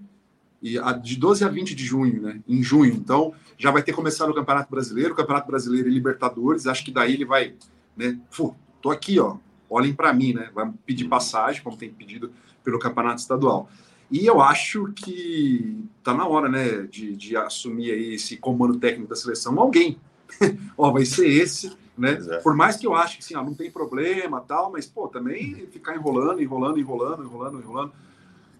[1.03, 2.41] de 12 a 20 de junho, né?
[2.47, 2.91] Em junho.
[2.91, 6.65] Então, já vai ter começado o Campeonato Brasileiro, o Campeonato Brasileiro e Libertadores.
[6.65, 7.53] Acho que daí ele vai,
[7.95, 8.19] né?
[8.35, 9.37] Pô, tô aqui, ó
[9.69, 10.49] olhem para mim, né?
[10.53, 12.31] Vai pedir passagem, como tem pedido
[12.63, 13.69] pelo campeonato estadual.
[14.11, 19.09] E eu acho que tá na hora, né, de, de assumir aí esse comando técnico
[19.09, 19.99] da seleção alguém.
[20.77, 22.13] ó, vai ser esse, né?
[22.13, 22.43] Exato.
[22.43, 25.67] Por mais que eu ache que assim, ó, não tem problema, tal, mas pô, também
[25.71, 27.91] ficar enrolando, enrolando, enrolando, enrolando, enrolando.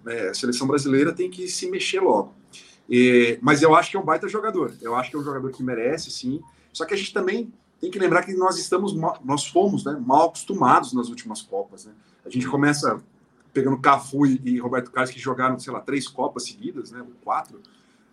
[0.06, 2.34] É, a seleção brasileira tem que se mexer logo.
[2.90, 4.74] E, mas eu acho que é um baita jogador.
[4.82, 6.42] Eu acho que é um jogador que merece, sim.
[6.72, 10.28] Só que a gente também tem que lembrar que nós estamos, nós fomos né, mal
[10.28, 11.86] acostumados nas últimas Copas.
[11.86, 11.94] Né?
[12.26, 13.02] A gente começa
[13.54, 17.62] pegando Cafu e Roberto Carlos, que jogaram, sei lá, três Copas seguidas, né, quatro.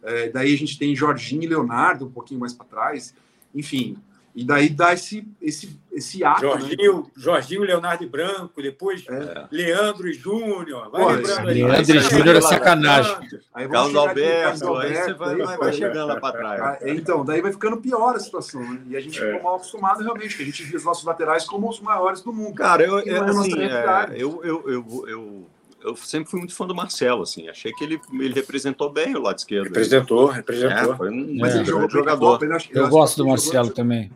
[0.03, 3.15] É, daí a gente tem Jorginho e Leonardo um pouquinho mais para trás.
[3.55, 3.97] Enfim,
[4.37, 6.43] e daí dá esse, esse, esse ato.
[6.43, 6.51] Né?
[6.51, 7.05] Jorginho, né?
[7.17, 9.47] Jorginho, Leonardo e Branco, depois é.
[9.51, 10.91] Leandro e Júnior.
[10.91, 11.63] Vai Pô, lembrando aí.
[11.63, 13.17] Leandro e Júnior é sacanagem.
[13.55, 16.61] Aí Carlos Alberto, Carlos Alberto, aí você vai, vai, vai chegando lá para trás.
[16.61, 18.61] Ah, então, daí vai ficando pior a situação.
[18.61, 18.83] Né?
[18.89, 19.25] E a gente é.
[19.25, 22.31] ficou mal acostumado realmente, que a gente via os nossos laterais como os maiores do
[22.31, 22.55] mundo.
[22.55, 25.47] Cara, eu, é, assim, é, eu, eu, eu, eu
[25.83, 27.49] eu sempre fui muito fã do Marcelo, assim.
[27.49, 29.67] Achei que ele, ele representou bem o lado esquerdo.
[29.67, 30.93] Representou, representou.
[30.93, 32.43] É, foi um, Mas ele jogou jogador.
[32.43, 34.11] Eu, eu gosto do Marcelo também.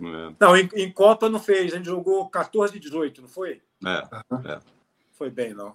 [0.00, 0.34] É.
[0.38, 3.62] Não, em, em, Copa não fez, a gente jogou 14 e 18, não foi?
[3.84, 4.02] É,
[4.52, 4.58] é.
[5.12, 5.74] Foi bem, não.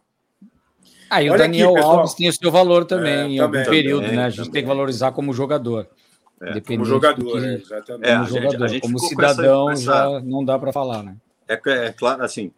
[1.09, 3.69] Aí ah, o Daniel aqui, Alves tem o seu valor também, é, em algum também,
[3.69, 4.25] período, também, né?
[4.25, 4.51] A gente também.
[4.51, 5.87] tem que valorizar como jogador.
[6.41, 8.13] É, como jogador, que, exatamente.
[8.13, 8.67] Como, jogador.
[8.67, 11.17] Gente, como cidadão, essa, já não dá para falar, né?
[11.47, 12.51] É, é claro, assim,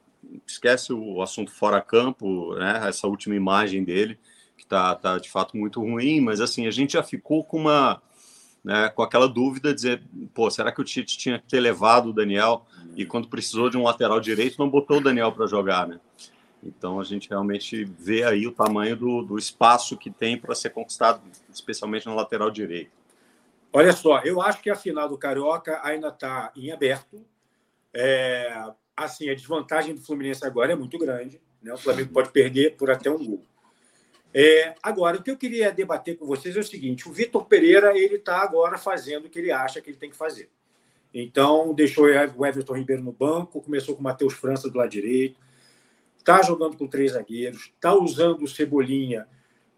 [0.47, 2.81] esquece o assunto fora campo, né?
[2.87, 4.19] Essa última imagem dele,
[4.57, 8.01] que tá, tá de fato muito ruim, mas assim, a gente já ficou com uma
[8.63, 10.01] né, com aquela dúvida, dizer,
[10.33, 13.77] pô, será que o Tite tinha que ter levado o Daniel e quando precisou de
[13.77, 15.99] um lateral direito não botou o Daniel para jogar, né?
[16.63, 20.69] Então a gente realmente vê aí o tamanho do, do espaço que tem para ser
[20.69, 21.21] conquistado,
[21.53, 22.91] especialmente na lateral direito.
[23.71, 27.25] Olha só, eu acho que a final do Carioca ainda está em aberto.
[27.93, 31.41] É, assim, a desvantagem do Fluminense agora é muito grande.
[31.61, 31.73] Né?
[31.73, 33.43] O Flamengo pode perder por até um gol.
[34.33, 37.97] É, agora, o que eu queria debater com vocês é o seguinte: o Vitor Pereira
[37.97, 40.49] ele está agora fazendo o que ele acha que ele tem que fazer.
[41.13, 45.39] Então, deixou o Everton Ribeiro no banco, começou com o Matheus França do lado direito,
[46.17, 49.27] está jogando com três zagueiros, está usando o Cebolinha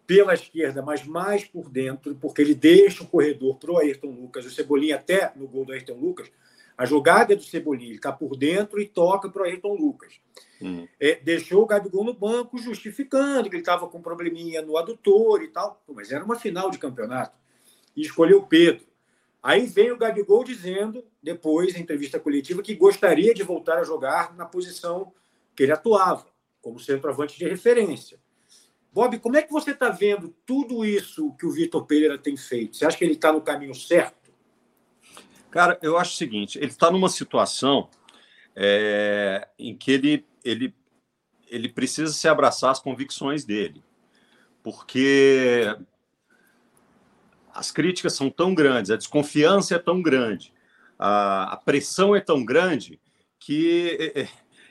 [0.06, 4.46] pela esquerda, mas mais por dentro, porque ele deixa o corredor para o Ayrton Lucas,
[4.46, 6.30] o Cebolinha até no gol do Ayrton Lucas,
[6.78, 10.20] a jogada é do Cebolinha, ele está por dentro e toca para o Ayrton Lucas.
[10.60, 10.86] Hum.
[10.98, 15.42] É, deixou o Gabigol no banco justificando que ele estava com um probleminha no adutor
[15.42, 15.82] e tal.
[15.88, 17.36] Mas era uma final de campeonato.
[17.94, 18.86] E escolheu o Pedro.
[19.42, 24.34] Aí vem o Gabigol dizendo, depois, em entrevista coletiva, que gostaria de voltar a jogar
[24.34, 25.12] na posição
[25.54, 26.26] que ele atuava,
[26.60, 28.18] como centroavante de referência.
[28.92, 32.76] Bob, como é que você está vendo tudo isso que o Vitor Pereira tem feito?
[32.76, 34.32] Você acha que ele está no caminho certo?
[35.50, 37.88] Cara, eu acho o seguinte: ele está numa situação
[38.54, 40.74] é, em que ele, ele,
[41.48, 43.82] ele precisa se abraçar as convicções dele,
[44.62, 45.76] porque
[47.52, 50.52] as críticas são tão grandes, a desconfiança é tão grande,
[50.98, 53.00] a, a pressão é tão grande
[53.38, 54.28] que é, é,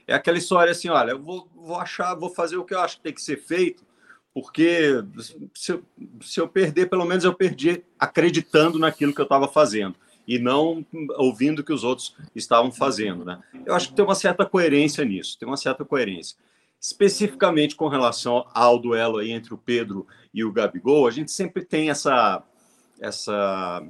[0.08, 2.98] é aquela história assim: olha, eu vou, vou achar, vou fazer o que eu acho
[2.98, 3.86] que tem que ser feito,
[4.34, 5.04] porque
[5.54, 5.80] se
[6.22, 9.96] se eu perder, pelo menos eu perdi acreditando naquilo que eu estava fazendo.
[10.28, 10.86] E não
[11.18, 13.24] ouvindo o que os outros estavam fazendo.
[13.24, 13.40] Né?
[13.66, 16.38] Eu acho que tem uma certa coerência nisso, tem uma certa coerência.
[16.80, 21.64] Especificamente com relação ao duelo aí entre o Pedro e o Gabigol, a gente sempre
[21.64, 22.44] tem essa,
[23.00, 23.84] essa,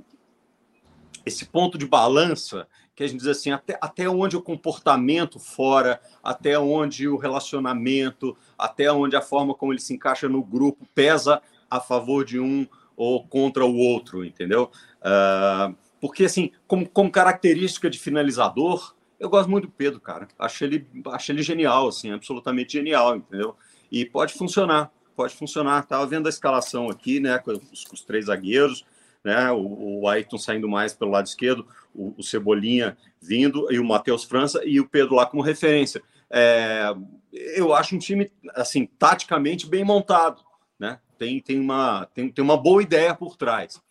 [1.26, 6.00] esse ponto de balança que a gente diz assim, até, até onde o comportamento fora,
[6.24, 11.42] até onde o relacionamento, até onde a forma como ele se encaixa no grupo pesa
[11.70, 14.72] a favor de um ou contra o outro, entendeu?
[15.02, 20.28] Uh, porque, assim, como, como característica de finalizador, eu gosto muito do Pedro, cara.
[20.38, 23.56] Acho ele, acho ele genial, assim, absolutamente genial, entendeu?
[23.92, 25.84] E pode funcionar, pode funcionar.
[25.88, 28.86] Tava vendo a escalação aqui, né, com os, com os três zagueiros,
[29.24, 33.84] né, o, o Ayrton saindo mais pelo lado esquerdo, o, o Cebolinha vindo e o
[33.84, 36.04] Matheus França e o Pedro lá como referência.
[36.30, 36.94] É,
[37.34, 40.44] eu acho um time, assim, taticamente bem montado,
[40.78, 41.00] né?
[41.18, 43.84] Tem, tem, uma, tem, tem uma boa ideia por trás.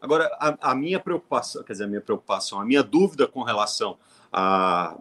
[0.00, 3.98] Agora, a, a minha preocupação, quer dizer, a minha preocupação, a minha dúvida com relação
[4.32, 4.98] a,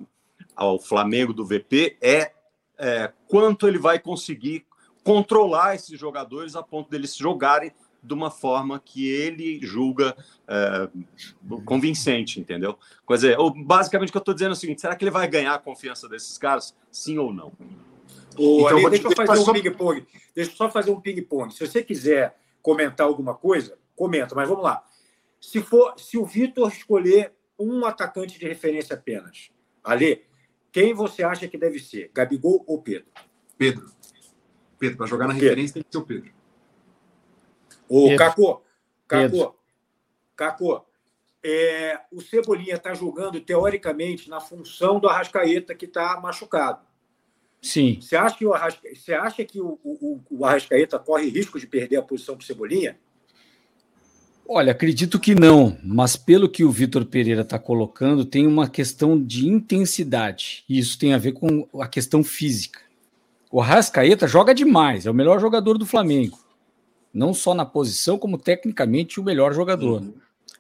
[0.55, 2.33] ao Flamengo do VP é,
[2.77, 4.65] é quanto ele vai conseguir
[5.03, 10.15] controlar esses jogadores a ponto deles jogarem de uma forma que ele julga
[10.47, 10.89] é,
[11.65, 12.77] convincente, entendeu?
[13.07, 15.27] Quer dizer, basicamente o que eu estou dizendo é o seguinte: será que ele vai
[15.27, 16.75] ganhar a confiança desses caras?
[16.91, 17.51] Sim ou não?
[18.37, 20.07] Ô, então, Ali, deixa eu fazer um ping-pong.
[20.33, 21.53] Deixa eu só fazer um ping-pong.
[21.53, 24.83] Se você quiser comentar alguma coisa, comenta, mas vamos lá.
[25.39, 29.51] Se for, se o Vitor escolher um atacante de referência apenas,
[29.83, 30.23] Ali,
[30.71, 32.11] quem você acha que deve ser?
[32.13, 33.07] Gabigol ou Pedro?
[33.57, 33.91] Pedro.
[34.77, 35.49] Pedro, para jogar na Pedro.
[35.49, 36.31] referência tem que ser o Pedro.
[37.87, 38.61] Ô, Cacô,
[39.07, 39.55] Cacô,
[40.35, 40.85] Cacô,
[41.43, 46.85] é, o Cebolinha está jogando, teoricamente, na função do Arrascaeta, que está machucado.
[47.61, 47.99] Sim.
[47.99, 48.87] Você acha que o, Arrasca...
[48.93, 52.45] Você acha que o, o, o Arrascaeta corre risco de perder a posição para o
[52.45, 52.97] Cebolinha?
[54.51, 59.21] Olha, acredito que não, mas pelo que o Vitor Pereira está colocando, tem uma questão
[59.21, 60.63] de intensidade.
[60.67, 62.79] E isso tem a ver com a questão física.
[63.51, 66.39] O Arrascaeta joga demais, é o melhor jogador do Flamengo
[67.13, 70.01] não só na posição, como tecnicamente o melhor jogador.
[70.01, 70.13] Uhum.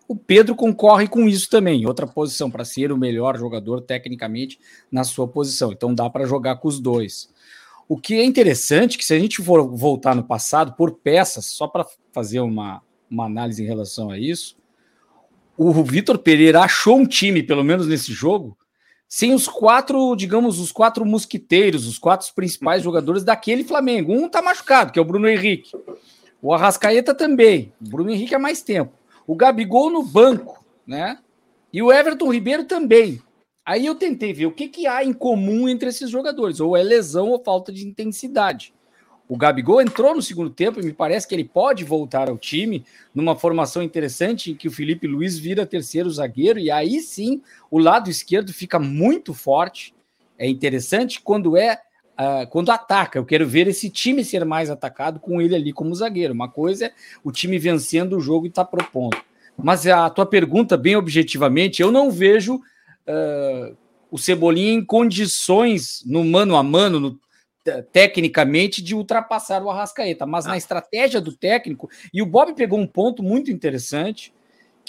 [0.07, 4.59] O Pedro concorre com isso também, outra posição, para ser o melhor jogador tecnicamente
[4.91, 5.71] na sua posição.
[5.71, 7.29] Então dá para jogar com os dois.
[7.87, 11.67] O que é interessante que se a gente for voltar no passado por peças, só
[11.67, 14.57] para fazer uma, uma análise em relação a isso,
[15.57, 18.57] o Vitor Pereira achou um time, pelo menos nesse jogo,
[19.09, 24.13] sem os quatro, digamos, os quatro mosquiteiros, os quatro principais jogadores daquele Flamengo.
[24.13, 25.71] Um tá machucado, que é o Bruno Henrique.
[26.41, 27.73] O Arrascaeta também.
[27.81, 28.93] O Bruno Henrique há mais tempo.
[29.27, 31.17] O Gabigol no banco, né?
[31.73, 33.21] E o Everton Ribeiro também.
[33.65, 36.81] Aí eu tentei ver o que, que há em comum entre esses jogadores, ou é
[36.81, 38.73] lesão ou falta de intensidade.
[39.29, 42.83] O Gabigol entrou no segundo tempo e me parece que ele pode voltar ao time
[43.13, 47.77] numa formação interessante em que o Felipe Luiz vira terceiro zagueiro e aí sim o
[47.77, 49.93] lado esquerdo fica muito forte.
[50.35, 51.79] É interessante quando é
[52.19, 53.19] uh, quando ataca.
[53.19, 56.33] Eu quero ver esse time ser mais atacado com ele ali como zagueiro.
[56.33, 59.15] Uma coisa é o time vencendo o jogo e está propondo.
[59.55, 63.77] Mas a tua pergunta, bem objetivamente, eu não vejo uh,
[64.09, 67.19] o Cebolinha em condições no mano a mano, no,
[67.91, 70.49] tecnicamente, de ultrapassar o Arrascaeta, mas ah.
[70.49, 74.33] na estratégia do técnico, e o Bob pegou um ponto muito interessante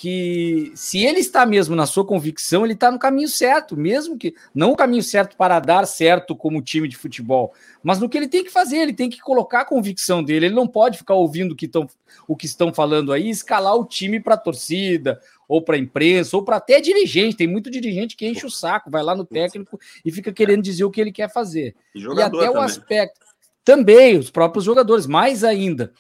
[0.00, 4.34] que se ele está mesmo na sua convicção, ele está no caminho certo, mesmo que
[4.54, 8.26] não o caminho certo para dar certo como time de futebol, mas no que ele
[8.26, 11.52] tem que fazer, ele tem que colocar a convicção dele, ele não pode ficar ouvindo
[11.52, 11.86] o que, tão,
[12.26, 16.34] o que estão falando aí, escalar o time para a torcida, ou para a imprensa,
[16.34, 19.78] ou para até dirigente, tem muito dirigente que enche o saco, vai lá no técnico
[20.02, 21.74] e fica querendo dizer o que ele quer fazer.
[21.94, 22.48] E, e até também.
[22.48, 23.20] o aspecto,
[23.62, 25.92] também, os próprios jogadores, mais ainda,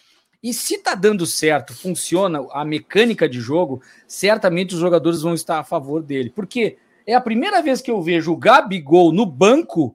[0.42, 5.58] e se tá dando certo, funciona a mecânica de jogo, certamente os jogadores vão estar
[5.58, 6.30] a favor dele.
[6.30, 9.94] Porque é a primeira vez que eu vejo o Gabigol no banco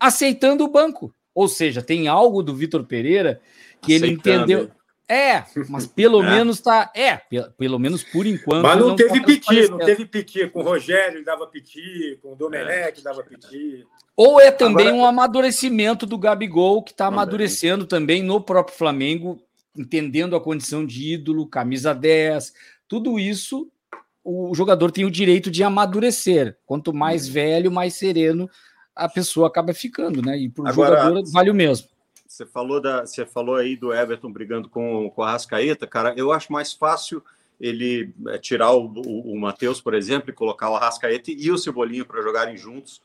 [0.00, 1.14] aceitando o banco.
[1.34, 3.40] Ou seja, tem algo do Vitor Pereira
[3.82, 4.28] que aceitando.
[4.28, 4.70] ele entendeu.
[5.06, 6.30] É, mas pelo é.
[6.30, 6.90] menos tá.
[6.94, 7.20] É,
[7.58, 8.62] pelo menos por enquanto.
[8.62, 10.46] Mas não, não teve tá piti, não teve piti.
[10.48, 13.02] Com o Rogério ele dava piti, com o Domenech é.
[13.02, 13.84] dava piti.
[14.16, 15.02] Ou é também Agora...
[15.02, 19.43] um amadurecimento do Gabigol, que está amadurecendo também no próprio Flamengo
[19.76, 22.52] entendendo a condição de ídolo, camisa 10,
[22.88, 23.70] tudo isso
[24.22, 26.56] o jogador tem o direito de amadurecer.
[26.64, 27.32] Quanto mais uhum.
[27.34, 28.48] velho, mais sereno
[28.96, 30.38] a pessoa acaba ficando, né?
[30.38, 31.88] E para o jogador vale o mesmo.
[32.26, 36.14] Você falou, da, você falou aí do Everton brigando com, com a Rascaeta, cara.
[36.16, 37.22] Eu acho mais fácil
[37.60, 41.58] ele é, tirar o, o, o Matheus, por exemplo, e colocar o Arrascaeta e o
[41.58, 43.00] Cebolinha para jogarem juntos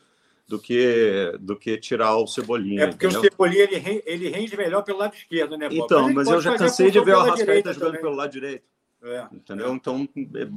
[0.49, 2.85] do que do que tirar o Cebolinha.
[2.85, 3.21] É porque entendeu?
[3.21, 5.79] o Cebolinha ele, ele rende melhor pelo lado esquerdo, né, Bob?
[5.79, 8.01] Então, mas, mas eu já cansei de ver o Arrascaeta jogando também.
[8.01, 8.63] pelo lado direito.
[9.03, 9.67] É, entendeu?
[9.67, 9.71] É.
[9.71, 10.09] Então,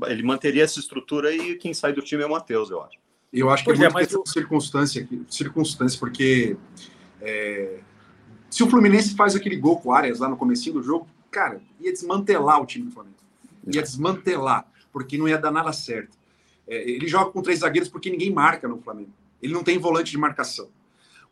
[0.08, 2.98] ele manteria essa estrutura e quem sai do time é o Matheus, eu acho.
[3.30, 6.56] Eu acho que pois é, é muito circunstância, circunstância, porque
[7.20, 7.80] é,
[8.50, 11.60] se o Fluminense faz aquele gol com o Arias lá no começo do jogo, cara,
[11.78, 13.16] ia desmantelar o time do Flamengo.
[13.72, 13.82] Ia é.
[13.82, 16.16] desmantelar, porque não ia dar nada certo.
[16.66, 19.12] É, ele joga com três zagueiros porque ninguém marca no Flamengo.
[19.42, 20.68] Ele não tem volante de marcação.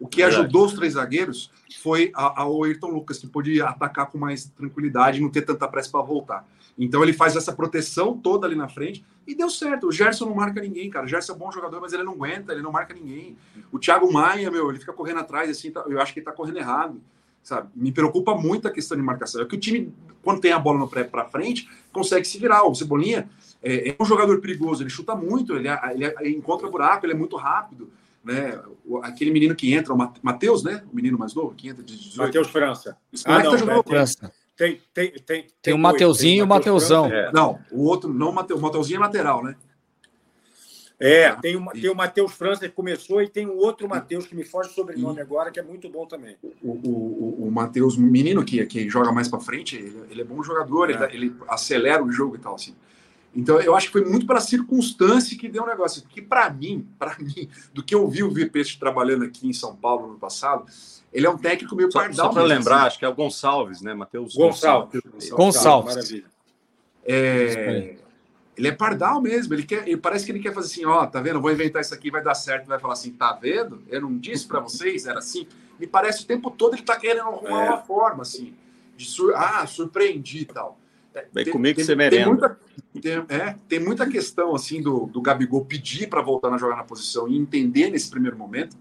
[0.01, 1.51] O que ajudou os três zagueiros
[1.83, 5.91] foi ao Ayrton Lucas, que podia atacar com mais tranquilidade e não ter tanta pressa
[5.91, 6.49] para voltar.
[6.79, 9.89] Então ele faz essa proteção toda ali na frente e deu certo.
[9.89, 11.05] O Gerson não marca ninguém, cara.
[11.05, 13.37] O Gerson é um bom jogador, mas ele não aguenta, ele não marca ninguém.
[13.71, 16.33] O Thiago Maia, meu, ele fica correndo atrás, assim, tá, eu acho que ele tá
[16.33, 16.99] correndo errado.
[17.43, 17.69] Sabe?
[17.75, 19.43] Me preocupa muito a questão de marcação.
[19.43, 22.65] É que o time, quando tem a bola no pré para frente, consegue se virar.
[22.65, 23.29] O Cebolinha
[23.63, 25.69] é, é, um jogador perigoso, ele chuta muito, ele,
[26.21, 27.91] ele encontra buraco, ele é muito rápido
[28.25, 28.61] né?
[29.03, 30.83] Aquele menino que entra, o Matheus, né?
[30.93, 32.19] O menino mais novo que entra de 18.
[32.19, 32.97] Matheus França.
[33.25, 33.83] Ah, não, tá jogando...
[33.85, 34.33] França.
[34.57, 37.07] Tem, tem, tem, tem, tem o Mateuzinho e o Mateusão.
[37.07, 37.33] É.
[37.33, 39.57] Não, o outro, não o Mateus, o Mateuzinho é lateral, né?
[41.03, 44.37] É, tem o, tem o Matheus França que começou e tem um outro Matheus que
[44.37, 45.23] me foge o sobrenome e...
[45.23, 46.37] agora, que é muito bom também.
[46.63, 50.43] O, o, o Matheus, menino que, que joga mais para frente, ele, ele, é bom
[50.43, 51.05] jogador, é.
[51.15, 52.77] Ele, ele, acelera o jogo e tal, assim.
[53.35, 56.03] Então, eu acho que foi muito para a circunstância que deu o um negócio.
[56.09, 59.77] Que, para mim, para mim, do que eu vi o VP trabalhando aqui em São
[59.77, 60.65] Paulo no passado,
[61.13, 62.27] ele é um técnico meio só, pardal.
[62.27, 62.87] Só para lembrar, assim.
[62.87, 64.35] acho que é o Gonçalves, né, Matheus?
[64.35, 65.01] Gonçalves.
[65.01, 65.31] Gonçalves.
[65.31, 65.95] Gonçalves.
[65.95, 66.25] Maravilha.
[67.05, 67.97] É,
[68.57, 69.55] ele é pardal mesmo.
[69.55, 71.41] Ele quer, ele parece que ele quer fazer assim: ó, tá vendo?
[71.41, 72.67] vou inventar isso aqui, vai dar certo.
[72.67, 73.83] Vai falar assim: tá vendo?
[73.89, 75.47] Eu não disse para vocês, era assim.
[75.79, 77.69] Me parece o tempo todo ele tá querendo arrumar é.
[77.71, 78.55] uma forma assim,
[78.97, 80.80] de sur ah, surpreendi e tal.
[81.33, 82.25] Vem tem, comigo que você merenda.
[82.25, 86.59] Tem muita, tem, é, tem muita questão assim do, do Gabigol pedir para voltar a
[86.59, 88.77] jogar na posição e entender nesse primeiro momento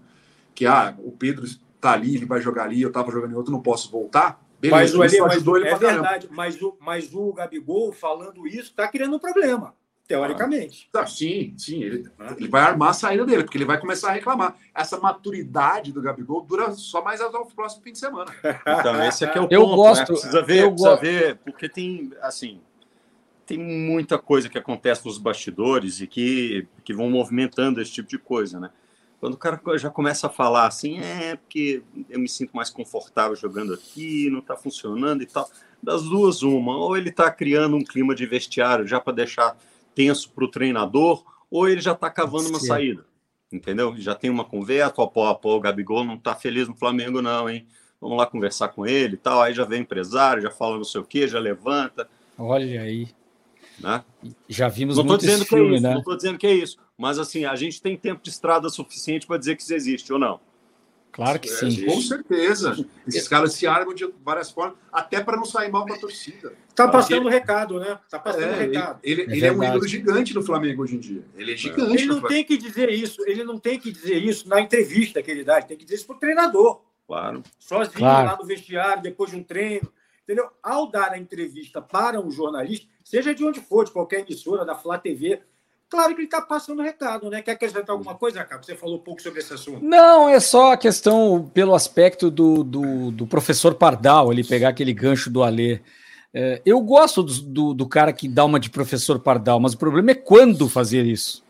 [0.54, 1.46] que ah, o Pedro
[1.80, 4.44] tá ali, ele vai jogar ali, eu tava jogando em outro, não posso voltar.
[4.60, 8.86] Beleza, mas, o, ajudou ele é verdade, mas o, mas o Gabigol falando isso tá
[8.86, 9.74] criando um problema
[10.10, 10.88] teoricamente.
[10.92, 11.84] Ah, sim, sim.
[11.84, 14.56] Ele, ele vai armar a saída dele, porque ele vai começar a reclamar.
[14.74, 18.32] Essa maturidade do Gabigol dura só mais até o próximo fim de semana.
[18.80, 19.70] Então, esse aqui é o eu ponto.
[19.70, 19.76] Né?
[19.76, 20.06] Gosto, né?
[20.06, 21.00] Precisa ver, eu precisa go...
[21.00, 22.60] ver, porque tem, assim,
[23.46, 28.18] tem muita coisa que acontece nos bastidores e que, que vão movimentando esse tipo de
[28.18, 28.70] coisa, né?
[29.20, 33.36] Quando o cara já começa a falar assim, é porque eu me sinto mais confortável
[33.36, 35.48] jogando aqui, não está funcionando e tal.
[35.80, 36.76] Das duas, uma.
[36.76, 39.56] Ou ele está criando um clima de vestiário já para deixar
[39.94, 43.04] tenso para o treinador, ou ele já está cavando uma saída,
[43.52, 43.94] entendeu?
[43.96, 47.66] Já tem uma conversa, pô, pô, o Gabigol não está feliz no Flamengo não, hein?
[48.00, 49.42] Vamos lá conversar com ele e tal.
[49.42, 52.08] Aí já vem empresário, já fala não sei o quê, já levanta.
[52.38, 53.08] Olha aí.
[53.78, 54.02] Né?
[54.48, 55.90] Já vimos não muito dizendo filme, que é isso, né?
[55.92, 59.26] Não estou dizendo que é isso, mas assim, a gente tem tempo de estrada suficiente
[59.26, 60.40] para dizer que isso existe ou não.
[61.12, 61.84] Claro que é, sim.
[61.86, 62.86] Com certeza.
[63.06, 66.52] Esses caras se armam de várias formas, até para não sair mal para a torcida.
[66.74, 67.98] Tá passando o recado, né?
[68.08, 69.00] Tá passando é, recado.
[69.02, 71.24] Ele, ele, é, ele é, um ídolo gigante no Flamengo hoje em dia.
[71.36, 71.92] Ele é gigante.
[71.92, 73.22] Ele não tem que dizer isso.
[73.26, 75.58] Ele não tem que dizer isso na entrevista que ele dá.
[75.58, 76.80] Ele tem que dizer isso para o treinador.
[77.06, 77.42] Claro.
[77.58, 78.26] Sozinho claro.
[78.28, 79.92] lá no vestiário, depois de um treino.
[80.22, 80.48] Entendeu?
[80.62, 84.76] Ao dar a entrevista para um jornalista, seja de onde for, de qualquer emissora, da
[84.76, 85.42] Flá TV,
[85.90, 87.42] Claro que ele está passando recado, né?
[87.42, 88.64] Quer acrescentar alguma coisa, Cabo?
[88.64, 89.84] Você falou pouco sobre esse assunto.
[89.84, 94.94] Não, é só a questão pelo aspecto do, do, do professor Pardal, ele pegar aquele
[94.94, 95.80] gancho do Alê.
[96.32, 99.78] É, eu gosto do, do, do, cara que dá uma de professor Pardal, mas o
[99.78, 101.42] problema é quando fazer isso.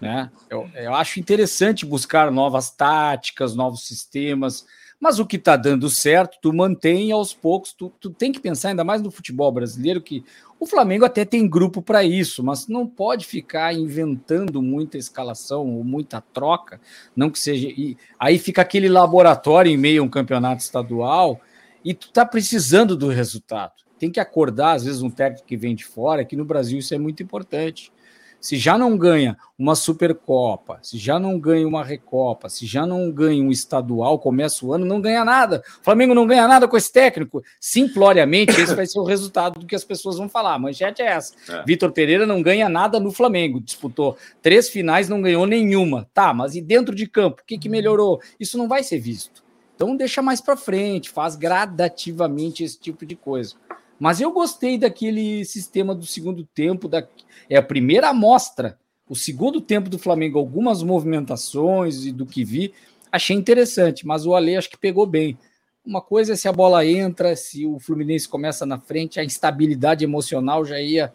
[0.00, 0.30] né?
[0.48, 4.66] eu, eu acho interessante buscar novas táticas, novos sistemas,
[5.00, 7.72] mas o que está dando certo, tu mantém aos poucos.
[7.72, 10.24] Tu, tu tem que pensar ainda mais no futebol brasileiro, que
[10.58, 15.84] o Flamengo até tem grupo para isso, mas não pode ficar inventando muita escalação ou
[15.84, 16.80] muita troca,
[17.14, 17.68] não que seja.
[17.68, 21.40] E aí fica aquele laboratório em meio a um campeonato estadual
[21.84, 23.74] e tu tá precisando do resultado.
[24.00, 26.94] Tem que acordar, às vezes, um técnico que vem de fora, que no Brasil isso
[26.94, 27.92] é muito importante
[28.40, 33.10] se já não ganha uma Supercopa, se já não ganha uma Recopa, se já não
[33.10, 35.62] ganha um estadual, começa o ano, não ganha nada.
[35.80, 37.42] O Flamengo não ganha nada com esse técnico.
[37.60, 40.54] Simploriamente, esse vai ser o resultado do que as pessoas vão falar.
[40.54, 41.34] A manchete é essa.
[41.48, 41.64] É.
[41.64, 43.60] Vitor Pereira não ganha nada no Flamengo.
[43.60, 46.08] Disputou três finais, não ganhou nenhuma.
[46.14, 47.42] Tá, mas e dentro de campo?
[47.42, 48.20] O que, que melhorou?
[48.38, 49.42] Isso não vai ser visto.
[49.74, 53.54] Então deixa mais para frente, faz gradativamente esse tipo de coisa.
[53.98, 57.06] Mas eu gostei daquele sistema do segundo tempo, da,
[57.48, 58.78] é a primeira amostra.
[59.08, 62.72] O segundo tempo do Flamengo, algumas movimentações e do que vi,
[63.10, 65.38] achei interessante, mas o Ale acho que pegou bem.
[65.84, 70.04] Uma coisa é se a bola entra, se o Fluminense começa na frente, a instabilidade
[70.04, 71.12] emocional já ia,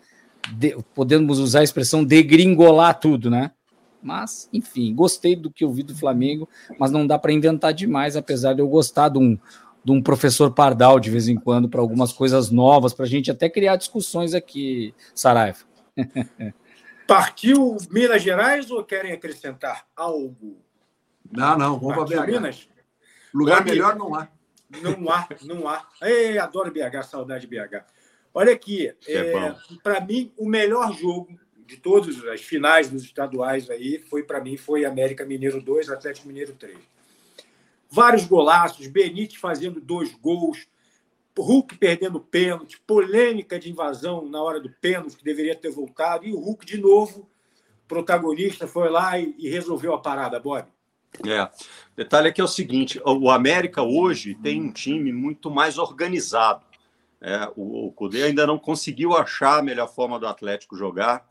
[0.51, 3.51] de, podemos usar a expressão, degringolar tudo, né?
[4.01, 8.17] Mas, enfim, gostei do que eu vi do Flamengo, mas não dá para inventar demais,
[8.17, 9.37] apesar de eu gostar de um,
[9.83, 13.29] de um professor Pardal de vez em quando para algumas coisas novas, para a gente
[13.29, 15.59] até criar discussões aqui, Saraiva.
[17.07, 20.57] Partiu Minas Gerais ou querem acrescentar algo?
[21.31, 22.31] Não, não, vamos para BH.
[22.31, 22.69] Minas?
[23.33, 24.27] Lugar Olha, melhor não há.
[24.81, 25.85] Não há, não há.
[26.01, 27.83] Ei, adoro BH, saudade de BH.
[28.33, 33.69] Olha aqui, é, é para mim, o melhor jogo de todas as finais dos estaduais
[33.69, 36.77] aí foi para mim foi América Mineiro 2, Atlético Mineiro 3.
[37.95, 40.65] Vários golaços, Benítez fazendo dois gols,
[41.37, 46.33] Hulk perdendo pênalti, polêmica de invasão na hora do pênalti, que deveria ter voltado, e
[46.33, 47.29] o Hulk, de novo,
[47.87, 50.65] protagonista, foi lá e, e resolveu a parada, Bob.
[51.23, 51.47] É.
[51.95, 56.65] Detalhe aqui é o seguinte: o América hoje tem um time muito mais organizado.
[57.21, 61.29] É, o, o Cudê ainda não conseguiu achar a melhor forma do Atlético jogar.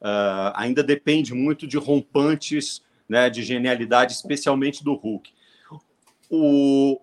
[0.00, 5.30] Uh, ainda depende muito de rompantes, né, de genialidade, especialmente do Hulk.
[6.30, 7.00] O,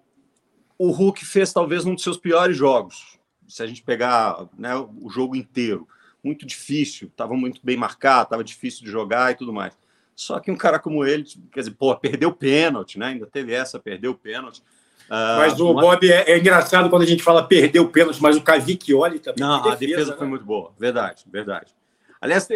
[0.78, 3.20] o Hulk fez talvez um dos seus piores jogos.
[3.48, 5.88] Se a gente pegar né, o jogo inteiro,
[6.24, 9.78] muito difícil, estava muito bem marcado, estava difícil de jogar e tudo mais.
[10.16, 13.08] Só que um cara como ele, quer dizer, pô, perdeu pênalti, né?
[13.08, 14.64] Ainda teve essa, perdeu pênalti.
[15.08, 18.36] Uh, mas o Bob é, é, engraçado quando a gente fala perdeu o pênalti, mas
[18.36, 19.40] o Cavicchioli também.
[19.40, 20.18] Não, defesa, a defesa né?
[20.18, 21.72] foi muito boa, verdade, verdade.
[22.20, 22.48] Aliás,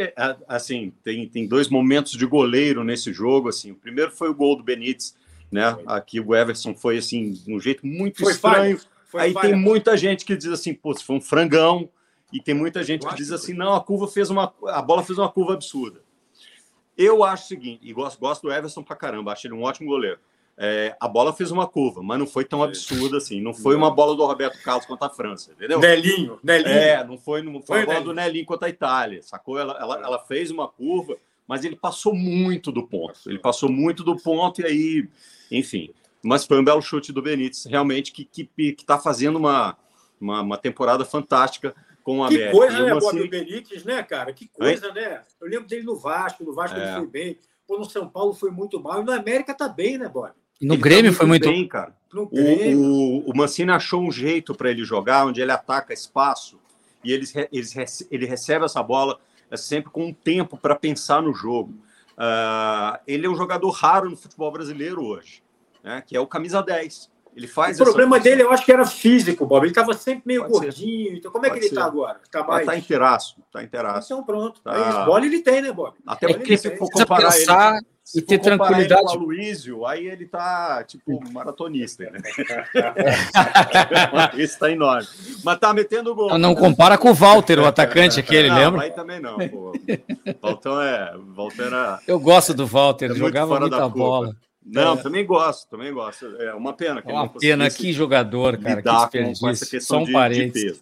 [0.48, 3.48] assim, tem, tem dois momentos de goleiro nesse jogo.
[3.48, 5.16] Assim, o primeiro foi o gol do Benítez,
[5.52, 5.78] né?
[5.86, 8.80] Aqui o Everson foi assim, de um jeito muito foi estranho.
[9.14, 9.50] Aí falha.
[9.50, 11.90] tem muita gente que diz assim, pô, foi um frangão.
[12.32, 15.20] E tem muita gente que diz assim, não, a curva fez uma, a bola fez
[15.20, 16.02] uma curva absurda.
[16.98, 19.90] Eu acho o seguinte, e gosto, gosto do Everson pra caramba, acho ele um ótimo
[19.90, 20.18] goleiro.
[20.58, 23.42] É, a bola fez uma curva, mas não foi tão absurda assim.
[23.42, 25.80] Não foi uma bola do Roberto Carlos contra a França, entendeu?
[25.80, 26.70] Nelinho, Nelinho.
[26.70, 28.14] É, não foi, não foi, foi a bola Nelinho.
[28.14, 29.58] do Nelinho contra a Itália, sacou?
[29.58, 31.18] Ela, ela, ela, fez uma curva,
[31.52, 33.20] mas ele passou muito do ponto.
[33.28, 35.10] Ele passou muito do ponto e aí,
[35.52, 35.94] enfim.
[36.24, 39.76] Mas foi um belo chute do Benítez, realmente, que está que, que tá fazendo uma,
[40.18, 42.52] uma, uma temporada fantástica com o América.
[42.52, 44.32] Que coisa, né, Bob Benítez, né, cara?
[44.32, 44.94] Que coisa, Oi?
[44.94, 45.24] né?
[45.42, 46.84] Eu lembro dele no Vasco, no Vasco é.
[46.84, 47.38] ele foi bem.
[47.68, 49.02] Pô, no São Paulo foi muito mal.
[49.02, 50.32] E no América tá bem, né, Bob?
[50.62, 51.94] No ele Grêmio tá foi muito bem, cara.
[52.14, 56.62] O, o, o Mancini achou um jeito para ele jogar, onde ele ataca espaço
[57.04, 57.68] e ele, ele,
[58.10, 59.20] ele recebe essa bola
[59.52, 61.74] é sempre com um tempo para pensar no jogo.
[62.14, 65.44] Uh, ele é um jogador raro no futebol brasileiro hoje,
[65.84, 67.11] né, que é o camisa 10.
[67.36, 68.32] Ele faz o problema função.
[68.32, 69.64] dele, eu acho que era físico, Bob.
[69.64, 71.12] Ele estava sempre meio Pode gordinho.
[71.12, 71.18] Ser.
[71.18, 72.20] Então, como é que ele está agora?
[72.24, 72.66] Está mais...
[72.66, 73.38] tá inteiraço.
[73.52, 74.14] Tá inteiraço.
[74.14, 74.60] Então, pronto.
[74.62, 75.06] Tá...
[75.06, 75.96] bola ele tem, né, Bob?
[76.06, 79.06] Até porque se for comparar pensar ele, se e ter tranquilidade.
[79.06, 82.20] com o Luísio, aí ele tá, tipo, maratonista, né?
[84.36, 85.08] Isso tá enorme.
[85.44, 86.38] Mas tá metendo gol.
[86.38, 88.82] Não, compara com o Walter, o atacante aquele, não, lembra?
[88.82, 89.72] Aí também não, pô.
[90.42, 91.14] Walter é...
[91.34, 92.00] Walter era...
[92.06, 94.36] Eu gosto do Walter, é jogava muita bola.
[94.66, 94.98] Não, é.
[94.98, 96.26] também gosto, também gosto.
[96.38, 97.02] É uma pena.
[97.02, 98.82] Que uma pena, que jogador, cara.
[98.82, 100.82] Que com essa questão de, de, peso.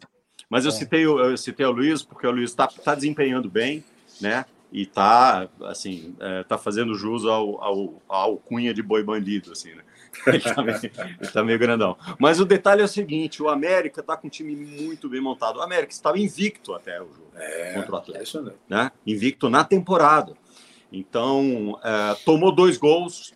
[0.49, 0.73] Mas eu, é.
[0.73, 3.84] citei, eu citei o Luiz, porque o Luiz está tá desempenhando bem,
[4.19, 4.45] né?
[4.71, 9.73] E está assim, é, tá fazendo jus ao, ao, ao cunha de boi bandido, assim,
[9.73, 9.84] né?
[10.27, 10.80] Ele tá, meio,
[11.21, 11.95] ele tá meio grandão.
[12.17, 15.57] Mas o detalhe é o seguinte: o América está com um time muito bem montado.
[15.57, 18.49] O América estava invicto até o jogo é, contra o Atlético.
[18.49, 18.91] É né?
[19.05, 20.34] Invicto na temporada.
[20.91, 23.34] Então, é, tomou dois gols,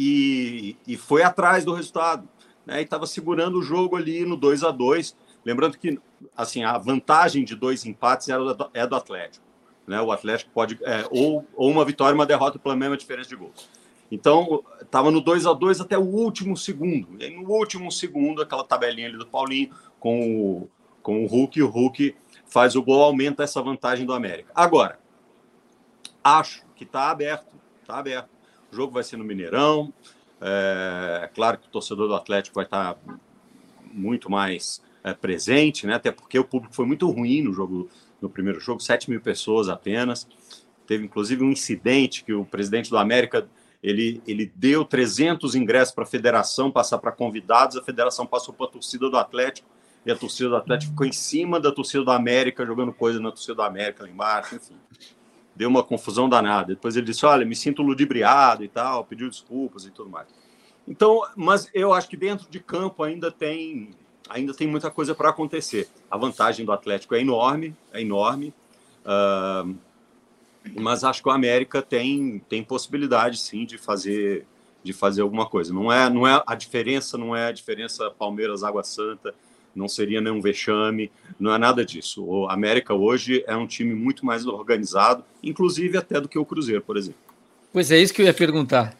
[0.00, 2.28] e, e foi atrás do resultado.
[2.64, 2.80] Né?
[2.80, 5.98] E estava segurando o jogo ali no 2 a 2 Lembrando que
[6.36, 9.44] assim a vantagem de dois empates é do, é do Atlético.
[9.86, 10.00] Né?
[10.00, 10.78] O Atlético pode.
[10.82, 13.68] É, ou, ou uma vitória uma derrota pela mesma diferença de gols.
[14.10, 17.16] Então, estava no 2 a 2 até o último segundo.
[17.18, 20.70] E aí, no último segundo, aquela tabelinha ali do Paulinho com o,
[21.02, 22.14] com o Hulk, o Hulk
[22.46, 24.50] faz o gol, aumenta essa vantagem do América.
[24.54, 24.98] Agora,
[26.22, 28.37] acho que está aberto, está aberto.
[28.72, 29.92] O jogo vai ser no Mineirão.
[30.40, 32.96] É, é claro que o torcedor do Atlético vai estar
[33.92, 35.94] muito mais é, presente, né?
[35.94, 37.88] Até porque o público foi muito ruim no jogo,
[38.20, 40.28] no primeiro jogo, 7 mil pessoas apenas.
[40.86, 43.48] Teve inclusive um incidente que o presidente do América
[43.82, 48.66] ele, ele deu 300 ingressos para a federação passar para convidados, a federação passou para
[48.66, 49.68] a torcida do Atlético
[50.04, 53.30] e a torcida do Atlético ficou em cima da torcida do América, jogando coisa na
[53.30, 54.74] torcida do América lá embaixo, enfim
[55.58, 56.68] deu uma confusão danada.
[56.68, 60.28] Depois ele disse: Olha, me sinto ludibriado e tal, pediu desculpas e tudo mais.
[60.86, 63.90] Então, mas eu acho que dentro de campo ainda tem
[64.30, 65.88] ainda tem muita coisa para acontecer.
[66.08, 68.54] A vantagem do Atlético é enorme, é enorme.
[69.04, 69.74] Uh,
[70.78, 74.46] mas acho que o América tem tem possibilidade sim de fazer
[74.84, 75.74] de fazer alguma coisa.
[75.74, 79.34] Não é não é a diferença não é a diferença Palmeiras Água Santa
[79.78, 82.24] não seria nenhum vexame, não é nada disso.
[82.24, 86.82] O América hoje é um time muito mais organizado, inclusive até do que o Cruzeiro,
[86.82, 87.20] por exemplo.
[87.72, 88.94] Pois é, isso que eu ia perguntar.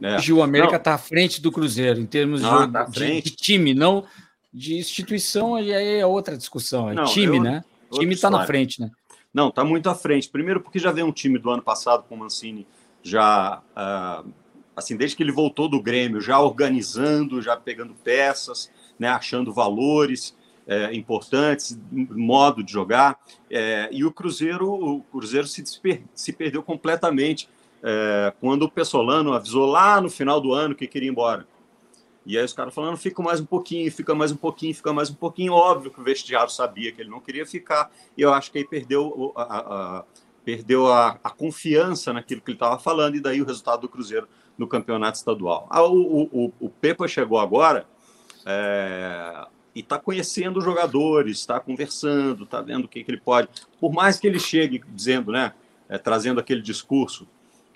[0.00, 0.16] É.
[0.16, 3.30] Hoje o América está à frente do Cruzeiro, em termos não, de, tá de, de,
[3.30, 4.04] time, não
[4.52, 6.90] de instituição, aí é outra discussão.
[6.90, 7.64] É não, time, é né?
[7.92, 8.90] Time está na frente, né?
[9.32, 10.28] Não, está muito à frente.
[10.28, 12.66] Primeiro porque já vem um time do ano passado com o Mancini
[13.02, 14.28] já, uh,
[14.74, 20.36] assim, desde que ele voltou do Grêmio, já organizando, já pegando peças, né, achando valores
[20.66, 23.18] é, importantes, modo de jogar.
[23.50, 25.64] É, e o Cruzeiro, o Cruzeiro se,
[26.14, 27.48] se perdeu completamente
[27.82, 31.46] é, quando o Pessolano avisou lá no final do ano que queria ir embora.
[32.26, 35.08] E aí os caras falando, fica mais um pouquinho, fica mais um pouquinho, fica mais
[35.08, 35.54] um pouquinho.
[35.54, 37.90] Óbvio que o vestiário sabia que ele não queria ficar.
[38.14, 39.58] E eu acho que aí perdeu a, a,
[39.98, 40.04] a
[40.44, 44.26] perdeu a, a, confiança naquilo que ele estava falando, e daí o resultado do Cruzeiro
[44.56, 45.66] no campeonato estadual.
[45.68, 47.86] Ah, o, o, o Pepa chegou agora
[48.46, 53.48] é, e está conhecendo os jogadores, está conversando, está vendo o que, que, ele pode.
[53.80, 55.52] Por mais que ele chegue dizendo, né,
[55.88, 57.26] é, trazendo aquele discurso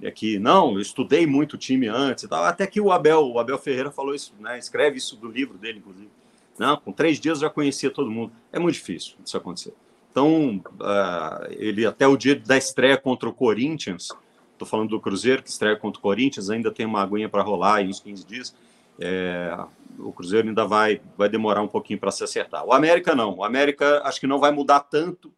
[0.02, 2.44] é que não, eu estudei muito o time antes e tal.
[2.44, 4.58] Até que o Abel, o Abel Ferreira falou isso, né?
[4.58, 6.10] Escreve isso do livro dele, inclusive.
[6.58, 8.32] Não, com três dias eu já conhecia todo mundo.
[8.52, 9.72] É muito difícil isso acontecer.
[10.10, 14.08] Então, uh, ele até o dia da estreia contra o Corinthians,
[14.52, 17.76] estou falando do Cruzeiro, que estreia contra o Corinthians, ainda tem uma aguinha para rolar
[17.76, 18.54] aí uns 15 dias.
[18.98, 19.56] É,
[19.98, 22.64] o Cruzeiro ainda vai, vai demorar um pouquinho para se acertar.
[22.64, 23.36] O América não.
[23.36, 25.32] O América acho que não vai mudar tanto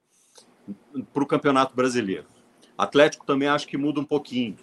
[1.13, 2.27] para o Campeonato Brasileiro.
[2.77, 4.57] Atlético também acho que muda um pouquinho.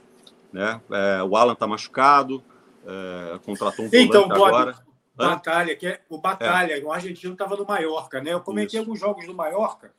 [0.52, 0.82] Né?
[0.92, 2.44] É, o Alan está machucado,
[2.86, 4.76] é, contratou um então, agora.
[5.16, 6.84] Batalha, que é o Batalha, é.
[6.84, 8.34] o argentino estava no Mallorca, né?
[8.34, 8.89] Eu comentei Isso.
[8.89, 9.94] alguns jogos do Mallorca.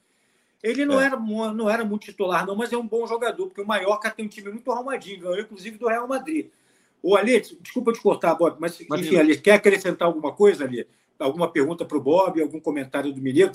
[0.62, 1.06] Ele não, é.
[1.06, 4.26] era, não era muito titular, não, mas é um bom jogador, porque o Mallorca tem
[4.26, 6.50] um time muito arrumadinho, ganhou inclusive do Real Madrid.
[7.02, 10.86] O Ali, desculpa te cortar, Bob, mas enfim, Ali, quer acrescentar alguma coisa ali?
[11.18, 13.52] Alguma pergunta para o Bob, algum comentário do Mineiro?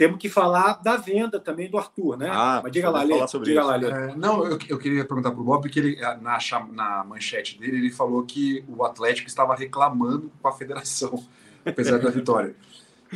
[0.00, 2.30] temos que falar da venda também do Arthur, né?
[2.32, 3.90] Ah, Mas diga lá, Lê, diga lá, Lê.
[3.90, 6.38] É, não, eu, eu, queria perguntar para o Bob, porque ele, na,
[6.72, 11.22] na manchete dele, ele falou que o Atlético estava reclamando com a federação,
[11.66, 12.56] apesar da vitória.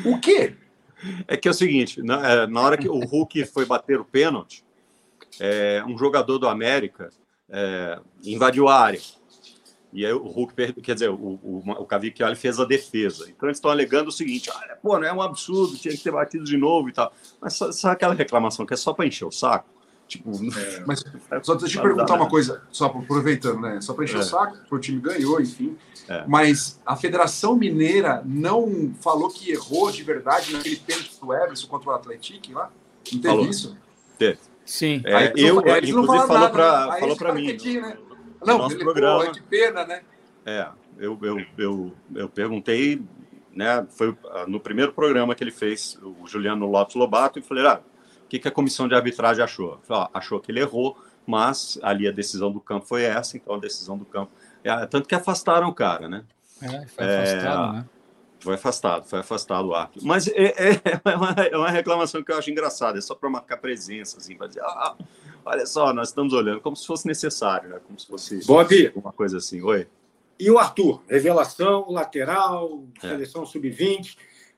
[0.04, 0.56] O quê?
[1.26, 4.04] É que é o seguinte, na, é, na hora que o Hulk foi bater o
[4.04, 4.62] pênalti,
[5.40, 7.08] é, um jogador do América
[7.48, 9.00] é, invadiu a área.
[9.94, 13.30] E aí o Hulk, quer dizer, o, o, o Cavicchioli fez a defesa.
[13.30, 16.10] Então eles estão alegando o seguinte: olha, pô, não é um absurdo, tinha que ter
[16.10, 17.12] batido de novo e tal.
[17.40, 19.68] Mas sabe aquela reclamação que é só para encher o saco?
[20.08, 21.04] Tipo, é, mas
[21.42, 23.80] só deixa eu te perguntar uma coisa, só aproveitando, né?
[23.80, 24.20] Só para encher é.
[24.20, 25.78] o saco, porque o time ganhou, enfim.
[26.08, 26.24] É.
[26.26, 31.90] Mas a Federação Mineira não falou que errou de verdade naquele pênalti do Everson contra
[31.90, 32.68] o Atlético lá?
[33.12, 33.46] Não teve falou.
[33.46, 33.76] isso?
[34.18, 34.38] Teve.
[34.66, 35.02] Sim.
[35.04, 37.52] É, eu, inclusive, falou para falou para mim.
[37.52, 37.96] Né?
[38.46, 39.24] Não, nosso ele, programa.
[39.24, 40.02] Pô, que pena, né?
[40.46, 40.68] É,
[40.98, 43.02] eu, eu, eu, eu perguntei,
[43.52, 43.86] né?
[43.90, 47.80] Foi ah, no primeiro programa que ele fez, o Juliano Lopes Lobato, e falei, ah,
[48.24, 49.78] o que, que a comissão de arbitragem achou?
[49.82, 53.54] Falei, ah, achou que ele errou, mas ali a decisão do campo foi essa, então
[53.54, 54.32] a decisão do campo.
[54.62, 56.24] É, tanto que afastaram o cara, né?
[56.62, 57.86] É, foi afastado, é, né?
[58.40, 60.06] Foi afastado, foi afastado o árbitro.
[60.06, 63.30] Mas é, é, é, uma, é, uma, reclamação que eu acho engraçada, é só para
[63.30, 64.94] marcar presença, assim, para dizer, ah,
[65.44, 67.80] olha só, nós estamos olhando como se fosse necessário, né?
[67.86, 69.60] como se fosse Bob, uma coisa assim.
[69.62, 69.86] Oi.
[70.38, 71.02] E o Arthur?
[71.08, 73.08] Revelação, lateral, é.
[73.08, 74.16] seleção sub-20,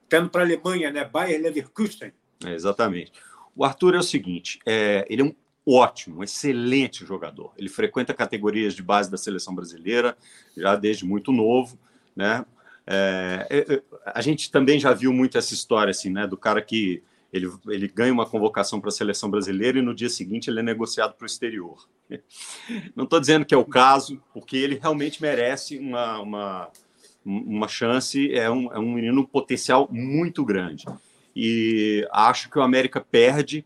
[0.08, 1.04] tendo para a Alemanha, né?
[1.04, 2.12] Bayer Leverkusen.
[2.44, 3.12] É, exatamente.
[3.54, 5.34] O Arthur é o seguinte: é, ele é um
[5.66, 7.52] ótimo, um excelente jogador.
[7.56, 10.16] Ele frequenta categorias de base da seleção brasileira
[10.56, 11.78] já desde muito novo,
[12.14, 12.44] né?
[12.86, 16.26] É, é, é a gente também já viu muito essa história assim, né?
[16.26, 17.02] Do cara que
[17.36, 20.62] ele, ele ganha uma convocação para a seleção brasileira e no dia seguinte ele é
[20.62, 21.88] negociado para o exterior.
[22.94, 26.70] Não estou dizendo que é o caso, porque ele realmente merece uma, uma,
[27.24, 30.84] uma chance, é um, é um menino potencial muito grande.
[31.34, 33.64] E acho que o América perde,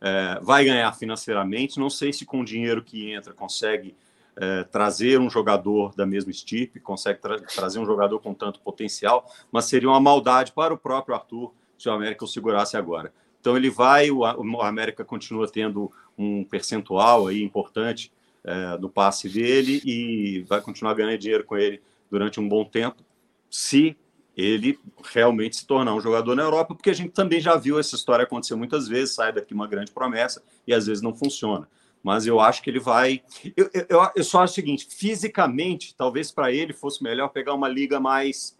[0.00, 3.96] é, vai ganhar financeiramente, não sei se com o dinheiro que entra consegue
[4.36, 9.28] é, trazer um jogador da mesma estipe, consegue tra trazer um jogador com tanto potencial,
[9.50, 13.12] mas seria uma maldade para o próprio Arthur se o América o segurasse agora.
[13.40, 14.24] Então ele vai, o,
[14.60, 18.12] América continua tendo um percentual aí importante
[18.44, 23.02] é, do passe dele e vai continuar ganhando dinheiro com ele durante um bom tempo,
[23.48, 23.96] se
[24.36, 24.78] ele
[25.12, 28.22] realmente se tornar um jogador na Europa, porque a gente também já viu essa história
[28.22, 31.68] acontecer muitas vezes, sai daqui uma grande promessa e às vezes não funciona.
[32.02, 33.20] Mas eu acho que ele vai.
[33.56, 37.68] Eu, eu, eu só acho o seguinte: fisicamente, talvez para ele fosse melhor pegar uma
[37.68, 38.56] liga mais,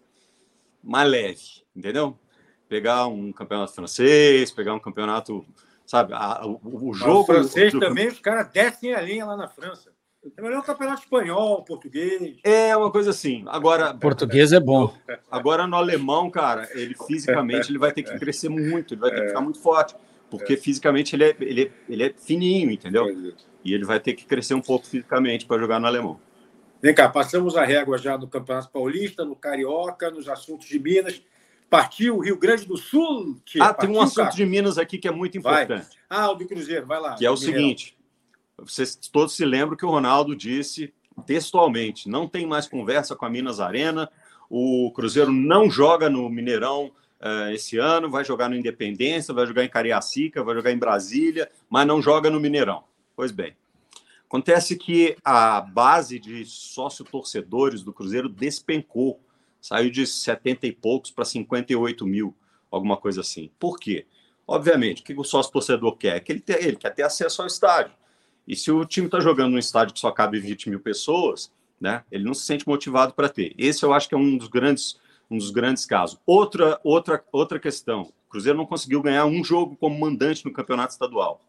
[0.83, 2.19] mais leve, entendeu?
[2.69, 5.45] Pegar um campeonato francês, pegar um campeonato,
[5.87, 6.12] sabe?
[6.14, 7.21] A, o, o, jogo.
[7.21, 7.81] O francês do...
[7.81, 9.91] também, os caras descem a linha lá na França.
[10.37, 12.37] É melhor o campeonato espanhol, português.
[12.43, 13.45] É uma coisa assim.
[13.47, 13.95] Agora.
[13.95, 14.93] Português é bom.
[15.31, 19.21] Agora no alemão, cara, ele fisicamente ele vai ter que crescer muito, ele vai ter
[19.23, 19.95] que ficar muito forte.
[20.31, 23.07] Porque fisicamente ele é, ele, é, ele é fininho, entendeu?
[23.64, 26.21] E ele vai ter que crescer um pouco fisicamente para jogar no alemão.
[26.83, 31.23] Vem cá, passamos a régua já no Campeonato Paulista, no Carioca, nos assuntos de Minas.
[31.71, 33.41] Partiu o Rio Grande do Sul.
[33.45, 33.62] Tia.
[33.62, 34.37] Ah, Partiu, tem um assunto cara.
[34.37, 35.69] de Minas aqui que é muito importante.
[36.09, 36.19] Vai.
[36.21, 37.14] Ah, o do Cruzeiro, vai lá.
[37.14, 37.97] Que é o seguinte:
[38.57, 40.93] vocês todos se lembram que o Ronaldo disse
[41.27, 44.11] textualmente: não tem mais conversa com a Minas Arena,
[44.49, 46.87] o Cruzeiro não joga no Mineirão
[47.21, 51.51] uh, esse ano, vai jogar no Independência, vai jogar em Cariacica, vai jogar em Brasília,
[51.69, 52.85] mas não joga no Mineirão.
[53.14, 53.55] Pois bem,
[54.29, 59.19] Acontece que a base de sócio-torcedores do Cruzeiro despencou,
[59.61, 62.34] saiu de 70 e poucos para 58 mil,
[62.70, 63.50] alguma coisa assim.
[63.59, 64.06] Por quê?
[64.46, 66.20] Obviamente, o que o sócio-torcedor quer?
[66.20, 67.92] Que ele, ter, ele quer ter acesso ao estádio.
[68.46, 72.02] E se o time está jogando num estádio que só cabe 20 mil pessoas, né,
[72.11, 73.54] ele não se sente motivado para ter.
[73.59, 74.98] Esse eu acho que é um dos grandes,
[75.30, 76.18] um dos grandes casos.
[76.24, 80.92] Outra, outra, outra questão: o Cruzeiro não conseguiu ganhar um jogo como mandante no campeonato
[80.92, 81.44] estadual.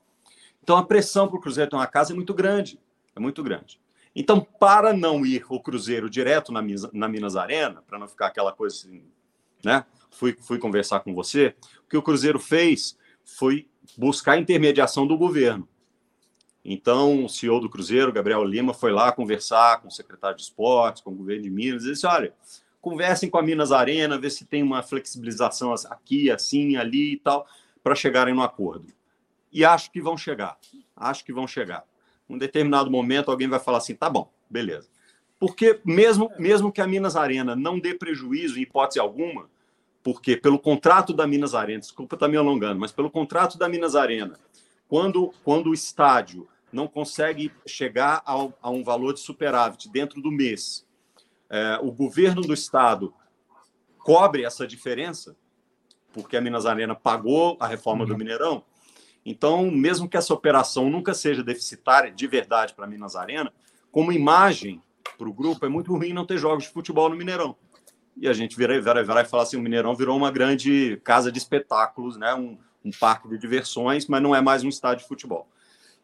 [0.61, 2.77] Então a pressão para o Cruzeiro ter uma casa é muito grande,
[3.15, 3.79] é muito grande.
[4.15, 6.61] Então, para não ir o Cruzeiro direto na,
[6.93, 9.03] na Minas Arena, para não ficar aquela coisa assim,
[9.63, 9.85] né?
[10.09, 11.55] Fui, fui conversar com você.
[11.85, 15.67] O que o Cruzeiro fez foi buscar a intermediação do governo.
[16.65, 21.01] Então, o CEO do Cruzeiro, Gabriel Lima, foi lá conversar com o secretário de esportes,
[21.01, 22.33] com o governo de Minas, e disse: olha,
[22.81, 27.47] conversem com a Minas Arena, ver se tem uma flexibilização aqui, assim, ali e tal,
[27.81, 28.87] para chegarem no acordo
[29.51, 30.57] e acho que vão chegar.
[30.95, 31.83] Acho que vão chegar.
[32.29, 34.87] Um determinado momento alguém vai falar assim, tá bom, beleza.
[35.39, 39.49] Porque mesmo, mesmo que a Minas Arena não dê prejuízo em hipótese alguma,
[40.03, 43.95] porque pelo contrato da Minas Arena, desculpa estar me alongando, mas pelo contrato da Minas
[43.95, 44.37] Arena,
[44.87, 50.31] quando, quando o estádio não consegue chegar ao, a um valor de superávit dentro do
[50.31, 50.85] mês,
[51.49, 53.13] é, o governo do estado
[53.97, 55.35] cobre essa diferença,
[56.13, 58.09] porque a Minas Arena pagou a reforma uhum.
[58.09, 58.63] do Mineirão,
[59.29, 63.53] então, mesmo que essa operação nunca seja deficitária de verdade para Minas Arena,
[63.91, 64.81] como imagem
[65.19, 67.55] para o grupo, é muito ruim não ter jogos de futebol no Mineirão.
[68.17, 71.31] E a gente vira, vira, vira e fala assim: o Mineirão virou uma grande casa
[71.31, 72.33] de espetáculos, né?
[72.33, 75.47] um, um parque de diversões, mas não é mais um estádio de futebol.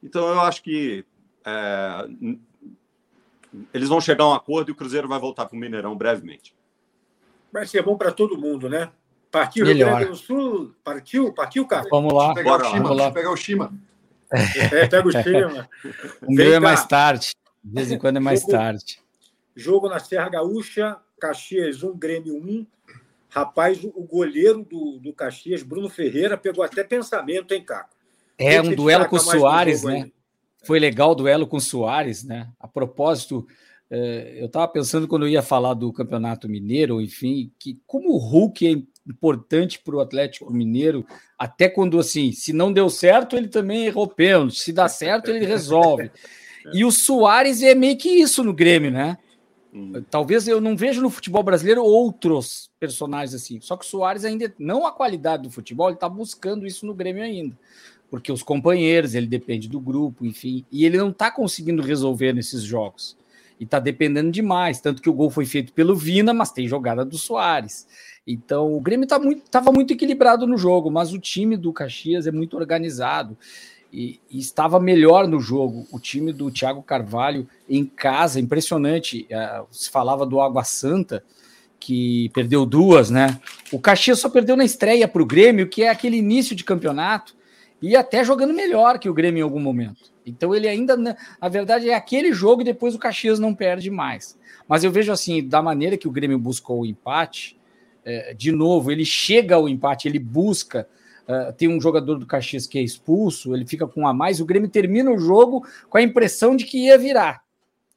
[0.03, 1.03] Então, eu acho que
[1.43, 2.07] é,
[3.73, 6.55] eles vão chegar a um acordo e o Cruzeiro vai voltar para o Mineirão brevemente.
[7.51, 8.91] Vai ser bom para todo mundo, né?
[9.35, 9.87] Partiu Melhor.
[9.87, 10.75] Rio Grande do Sul?
[10.81, 11.33] Partiu?
[11.33, 11.85] Partiu, cara?
[11.91, 12.33] Vamos lá.
[12.33, 13.11] Pegar Bora, o Shima, vamos lá.
[13.11, 13.73] pegar o Shima.
[14.31, 15.69] É, pega o Shima.
[16.23, 17.35] Um dia é mais tarde.
[17.61, 18.99] De vez em quando é mais jogo, tarde.
[19.53, 22.65] Jogo na Serra Gaúcha, Caxias 1, Grêmio 1.
[23.27, 27.89] Rapaz, o goleiro do, do Caxias, Bruno Ferreira, pegou até pensamento, hein, Caco?
[28.37, 30.03] É, um duelo com o Soares, né?
[30.03, 30.13] Aí?
[30.63, 32.47] Foi legal o duelo com o Soares, né?
[32.57, 33.45] A propósito,
[33.91, 38.17] é, eu estava pensando quando eu ia falar do Campeonato Mineiro, enfim, que como o
[38.17, 41.05] Hulk é importante para o Atlético Mineiro,
[41.37, 45.45] até quando assim, se não deu certo, ele também errou pênalti, se dá certo, ele
[45.45, 46.11] resolve.
[46.73, 49.19] E o Soares é meio que isso no Grêmio, né?
[49.71, 50.03] Hum.
[50.09, 53.61] Talvez eu não vejo no futebol brasileiro outros personagens assim.
[53.61, 56.95] Só que o Soares ainda não a qualidade do futebol, ele está buscando isso no
[56.95, 57.55] Grêmio ainda.
[58.09, 62.63] Porque os companheiros, ele depende do grupo, enfim, e ele não está conseguindo resolver nesses
[62.63, 63.17] jogos.
[63.59, 67.05] E está dependendo demais, tanto que o gol foi feito pelo Vina, mas tem jogada
[67.05, 67.87] do Soares.
[68.27, 69.43] Então, o Grêmio tá muito,
[69.73, 73.37] muito equilibrado no jogo, mas o time do Caxias é muito organizado
[73.95, 75.87] e, e, estava melhor no jogo.
[75.91, 79.27] O time do Thiago Carvalho em casa, impressionante.
[79.31, 81.23] Uh, se falava do Água Santa,
[81.79, 83.39] que perdeu duas, né?
[83.71, 87.35] O Caxias só perdeu na estreia para o Grêmio, que é aquele início de campeonato,
[87.81, 90.14] e até jogando melhor que o Grêmio em algum momento.
[90.25, 94.37] Então ele ainda, na verdade, é aquele jogo e depois o Caxias não perde mais.
[94.67, 97.57] Mas eu vejo assim, da maneira que o Grêmio buscou o empate,
[98.05, 100.87] é, de novo, ele chega ao empate, ele busca.
[101.27, 104.39] Uh, tem um jogador do Caxias que é expulso, ele fica com um a mais.
[104.39, 107.41] O Grêmio termina o jogo com a impressão de que ia virar,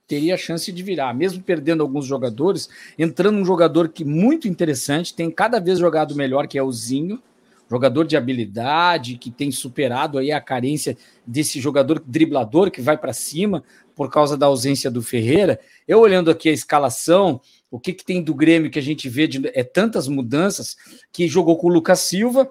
[0.06, 2.70] teria a chance de virar, mesmo perdendo alguns jogadores.
[2.98, 7.22] Entrando um jogador que muito interessante, tem cada vez jogado melhor, que é o Zinho,
[7.68, 10.96] jogador de habilidade, que tem superado aí a carência
[11.26, 13.62] desse jogador driblador que vai para cima
[13.94, 15.60] por causa da ausência do Ferreira.
[15.86, 17.40] Eu olhando aqui a escalação,
[17.70, 20.76] o que, que tem do Grêmio que a gente vê de, é tantas mudanças
[21.12, 22.50] que jogou com o Lucas Silva,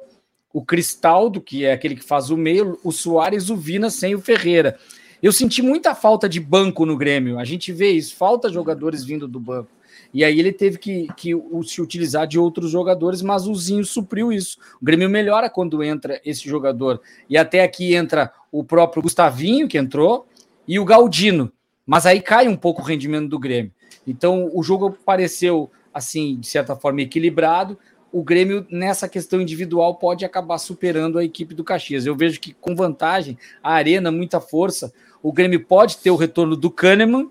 [0.53, 4.21] o Cristaldo, que é aquele que faz o meio, o Soares, o Vina sem o
[4.21, 4.77] Ferreira.
[5.21, 7.39] Eu senti muita falta de banco no Grêmio.
[7.39, 9.69] A gente vê isso, falta jogadores vindo do banco.
[10.13, 11.31] E aí ele teve que, que
[11.65, 14.57] se utilizar de outros jogadores, mas o Zinho supriu isso.
[14.81, 17.01] O Grêmio melhora quando entra esse jogador.
[17.29, 20.27] E até aqui entra o próprio Gustavinho, que entrou,
[20.67, 21.51] e o Galdino.
[21.85, 23.71] Mas aí cai um pouco o rendimento do Grêmio.
[24.05, 27.77] Então, o jogo pareceu, assim, de certa forma, equilibrado.
[28.11, 32.05] O Grêmio, nessa questão individual, pode acabar superando a equipe do Caxias.
[32.05, 36.55] Eu vejo que, com vantagem, a Arena, muita força, o Grêmio pode ter o retorno
[36.55, 37.29] do Kahneman,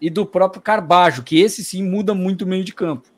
[0.00, 3.08] e do próprio Carbajo, que esse sim muda muito o meio de campo.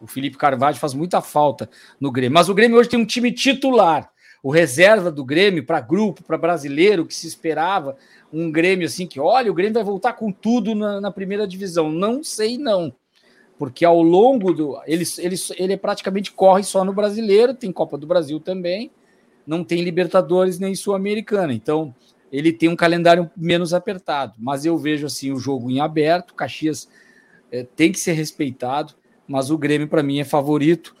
[0.00, 1.70] O Felipe Carvalho faz muita falta
[2.00, 2.34] no Grêmio.
[2.34, 4.10] Mas o Grêmio hoje tem um time titular.
[4.42, 7.96] O reserva do Grêmio para grupo, para brasileiro, que se esperava.
[8.32, 11.90] Um Grêmio assim que, olha, o Grêmio vai voltar com tudo na, na primeira divisão.
[11.90, 12.92] Não sei, não.
[13.56, 14.78] Porque ao longo do.
[14.86, 18.90] Ele, ele, ele praticamente corre só no brasileiro, tem Copa do Brasil também,
[19.46, 21.52] não tem Libertadores nem Sul-Americana.
[21.52, 21.94] Então,
[22.36, 24.34] ele tem um calendário menos apertado.
[24.38, 26.88] Mas eu vejo assim o jogo em aberto, Caxias
[27.50, 28.94] é, tem que ser respeitado
[29.26, 30.94] mas o Grêmio, para mim, é favorito.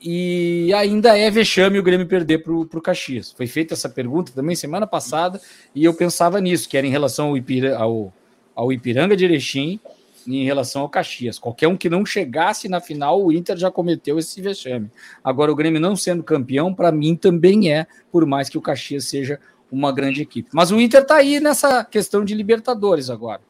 [0.00, 3.32] E ainda é vexame o Grêmio perder para o Caxias.
[3.32, 5.40] Foi feita essa pergunta também semana passada
[5.74, 8.12] e eu pensava nisso, que era em relação ao, Ipira, ao,
[8.54, 9.80] ao Ipiranga de Erechim
[10.24, 11.36] em relação ao Caxias.
[11.36, 14.88] Qualquer um que não chegasse na final, o Inter já cometeu esse vexame.
[15.24, 19.04] Agora, o Grêmio não sendo campeão, para mim também é, por mais que o Caxias
[19.06, 20.48] seja uma grande equipe.
[20.52, 23.40] Mas o Inter está aí nessa questão de Libertadores agora.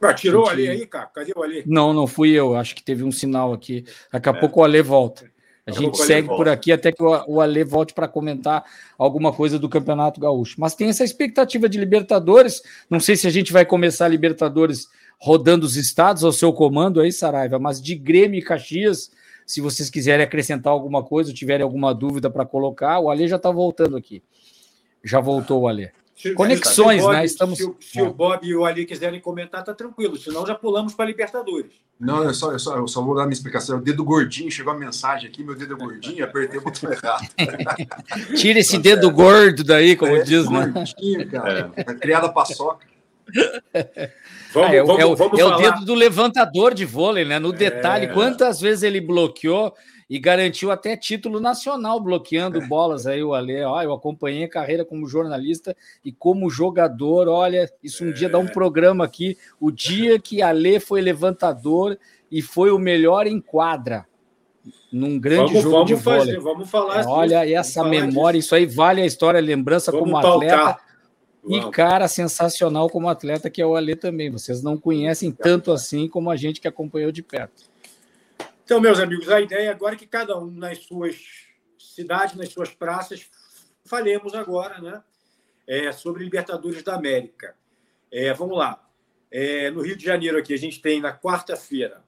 [0.00, 1.06] Ah, tirou ali aí, cara?
[1.06, 1.64] Cadê o Ali?
[1.66, 2.54] Não, não fui eu.
[2.54, 3.84] Acho que teve um sinal aqui.
[4.12, 4.40] Daqui a é.
[4.40, 5.24] pouco o Ale volta.
[5.66, 8.62] A Daqui gente segue por aqui até que o Ale volte para comentar
[8.98, 10.56] alguma coisa do Campeonato Gaúcho.
[10.58, 12.62] Mas tem essa expectativa de Libertadores.
[12.90, 17.00] Não sei se a gente vai começar a Libertadores rodando os estados ao seu comando
[17.00, 19.10] aí, Saraiva, mas de Grêmio e Caxias,
[19.46, 23.36] se vocês quiserem acrescentar alguma coisa, ou tiverem alguma dúvida para colocar, o Ale já
[23.36, 24.22] está voltando aqui.
[25.04, 25.92] Já voltou o Ale.
[26.16, 27.24] Se, Conexões, Bob, né?
[27.24, 27.58] Estamos...
[27.58, 30.16] Se, se o Bob e o Ali quiserem comentar, tá tranquilo.
[30.16, 31.72] Senão já pulamos para Libertadores.
[31.98, 33.78] Não, eu só, eu, só, eu só vou dar minha explicação.
[33.78, 37.28] O dedo gordinho, chegou a mensagem aqui, meu dedo é gordinho, apertei o botão errado.
[38.36, 40.66] Tira esse dedo gordo daí, como é, diz, né?
[40.68, 41.72] Gordinho, cara.
[41.76, 41.84] É.
[41.94, 42.86] Criada paçoca.
[44.52, 47.38] Vamos, ah, é, vamos, é, o, vamos é o dedo do levantador de vôlei, né?
[47.38, 48.08] No detalhe, é.
[48.08, 49.74] quantas vezes ele bloqueou
[50.08, 52.66] e garantiu até título nacional bloqueando é.
[52.66, 53.62] bolas aí o Ale.
[53.62, 57.28] Ó, eu acompanhei a carreira como jornalista e como jogador.
[57.28, 58.52] Olha, isso um dia dá um é.
[58.52, 59.36] programa aqui.
[59.60, 61.98] O dia que Ale foi levantador
[62.30, 64.06] e foi o melhor em quadra
[64.90, 66.18] num grande vamos, jogo vamos de vôlei.
[66.20, 67.00] Fazer, vamos falar.
[67.00, 68.48] É, olha essa memória, disso.
[68.48, 70.78] isso aí vale a história, a lembrança vamos como atleta.
[71.46, 74.30] E cara sensacional como atleta que é o Ale também.
[74.30, 77.73] Vocês não conhecem tanto assim como a gente que acompanhou de perto.
[78.64, 81.16] Então, meus amigos, a ideia agora é que cada um nas suas
[81.78, 83.28] cidades, nas suas praças,
[83.84, 85.02] falemos agora né,
[85.66, 87.54] é, sobre Libertadores da América.
[88.10, 88.82] É, vamos lá.
[89.30, 92.02] É, no Rio de Janeiro, aqui, a gente tem na quarta-feira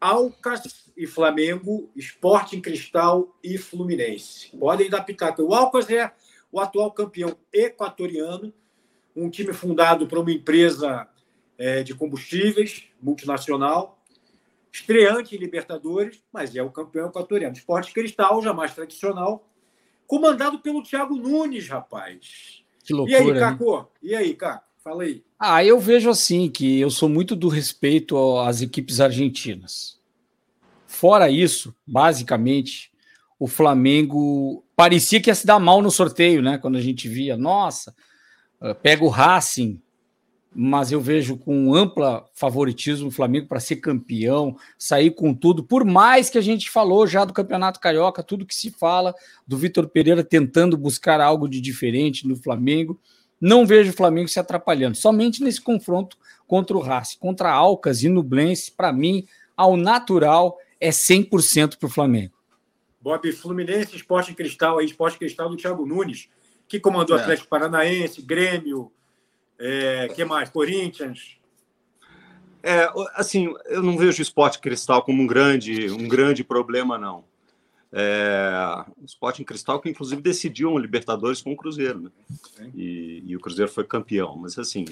[0.00, 4.56] Alcas e Flamengo, Sporting Cristal e Fluminense.
[4.56, 5.42] Podem dar pitaco.
[5.42, 6.10] O Alcas é
[6.50, 8.52] o atual campeão equatoriano,
[9.14, 11.06] um time fundado por uma empresa
[11.58, 14.01] é, de combustíveis multinacional
[14.72, 17.54] estreante em Libertadores, mas é o campeão equatoriano.
[17.54, 19.46] Esporte Cristal, já mais tradicional,
[20.06, 22.62] comandado pelo Thiago Nunes, rapaz.
[22.82, 23.18] Que loucura.
[23.18, 23.76] E aí, Caco?
[23.76, 23.86] Né?
[24.02, 24.64] E aí, Caco?
[24.82, 25.22] Fala aí.
[25.38, 30.00] Ah, eu vejo assim que eu sou muito do respeito às equipes argentinas.
[30.86, 32.90] Fora isso, basicamente,
[33.38, 36.58] o Flamengo parecia que ia se dar mal no sorteio, né?
[36.58, 37.94] Quando a gente via, nossa,
[38.60, 39.80] eh, pega o Racing,
[40.54, 45.84] mas eu vejo com ampla favoritismo o Flamengo para ser campeão, sair com tudo, por
[45.84, 49.14] mais que a gente falou já do Campeonato Carioca, tudo que se fala
[49.46, 53.00] do Vitor Pereira tentando buscar algo de diferente no Flamengo,
[53.40, 58.08] não vejo o Flamengo se atrapalhando, somente nesse confronto contra o Racing, contra Alcas e
[58.08, 59.26] Nublense, para mim,
[59.56, 62.34] ao natural é 100% para o Flamengo.
[63.00, 66.28] Bob, Fluminense, Esporte Cristal, aí, Esporte Cristal do Thiago Nunes,
[66.68, 67.20] que comandou é.
[67.20, 68.92] Atlético Paranaense, Grêmio,
[69.62, 70.50] é, que mais?
[70.50, 71.36] Corinthians?
[72.62, 77.24] É, assim, eu não vejo o esporte cristal como um grande, um grande problema, não.
[77.94, 82.10] É, o Sporting Cristal que inclusive decidiu um Libertadores com o Cruzeiro, né?
[82.74, 84.86] E, e, o Cruzeiro foi campeão, mas assim,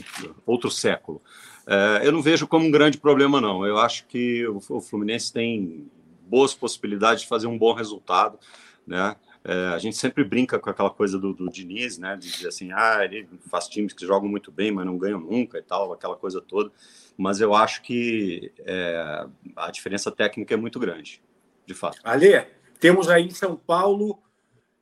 [0.44, 1.22] outro século.
[1.66, 3.64] É, eu não vejo como um grande problema, não.
[3.64, 5.90] Eu acho que o, o Fluminense tem
[6.28, 8.38] boas possibilidades de fazer um bom resultado,
[8.86, 9.16] né?
[9.42, 12.16] É, a gente sempre brinca com aquela coisa do, do Diniz, né?
[12.16, 15.58] De dizer assim, ah, ele faz times que jogam muito bem, mas não ganham nunca
[15.58, 16.70] e tal, aquela coisa toda.
[17.16, 19.26] Mas eu acho que é,
[19.56, 21.22] a diferença técnica é muito grande,
[21.64, 22.00] de fato.
[22.04, 22.46] Ale,
[22.78, 24.18] temos aí em São Paulo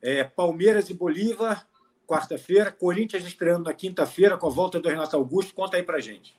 [0.02, 1.66] é, Palmeiras e Bolívar,
[2.06, 5.54] quarta-feira, Corinthians estreando na quinta-feira com a volta do Renato Augusto.
[5.54, 6.36] Conta aí pra gente.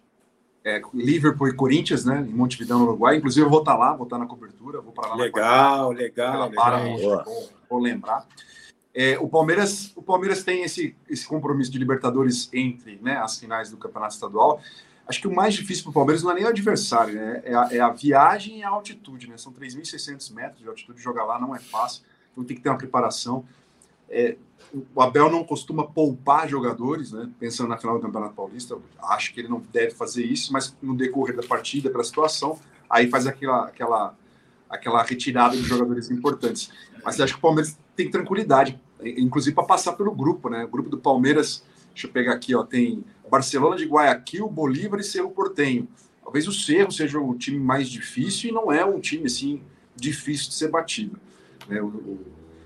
[0.66, 2.20] É, Liverpool e Corinthians, né?
[2.20, 3.16] Em Montevideo, no Uruguai.
[3.16, 5.16] Inclusive, eu vou estar lá, vou estar na cobertura, vou para lá.
[5.16, 6.50] Legal, legal.
[6.50, 8.28] legal vou lembrar.
[8.94, 13.70] É, o Palmeiras, o Palmeiras tem esse, esse compromisso de Libertadores entre né, as finais
[13.70, 14.62] do Campeonato Estadual.
[15.08, 17.42] Acho que o mais difícil para o Palmeiras não é nem o adversário, né?
[17.44, 19.38] É a, é a viagem e a altitude, né?
[19.38, 22.78] São 3.600 metros de altitude, jogar lá não é fácil, então tem que ter uma
[22.78, 23.44] preparação.
[24.08, 24.38] É,
[24.94, 27.30] o Abel não costuma poupar jogadores, né?
[27.40, 30.96] Pensando na final do Campeonato Paulista, acho que ele não deve fazer isso, mas no
[30.96, 32.60] decorrer da partida, pela situação,
[32.90, 34.16] aí faz aquela, aquela,
[34.70, 36.72] aquela retirada de jogadores importantes.
[37.10, 40.64] Mas acho que o Palmeiras tem tranquilidade, inclusive para passar pelo grupo, né?
[40.64, 45.03] O grupo do Palmeiras, deixa eu pegar aqui, ó, tem Barcelona de Guayaquil, Bolívar e
[45.03, 45.88] Cerro Portenho.
[46.24, 49.62] Talvez o Cerro seja o time mais difícil e não é um time assim
[49.95, 51.20] difícil de ser batido.
[51.68, 51.82] Né?
[51.82, 52.26] O, o,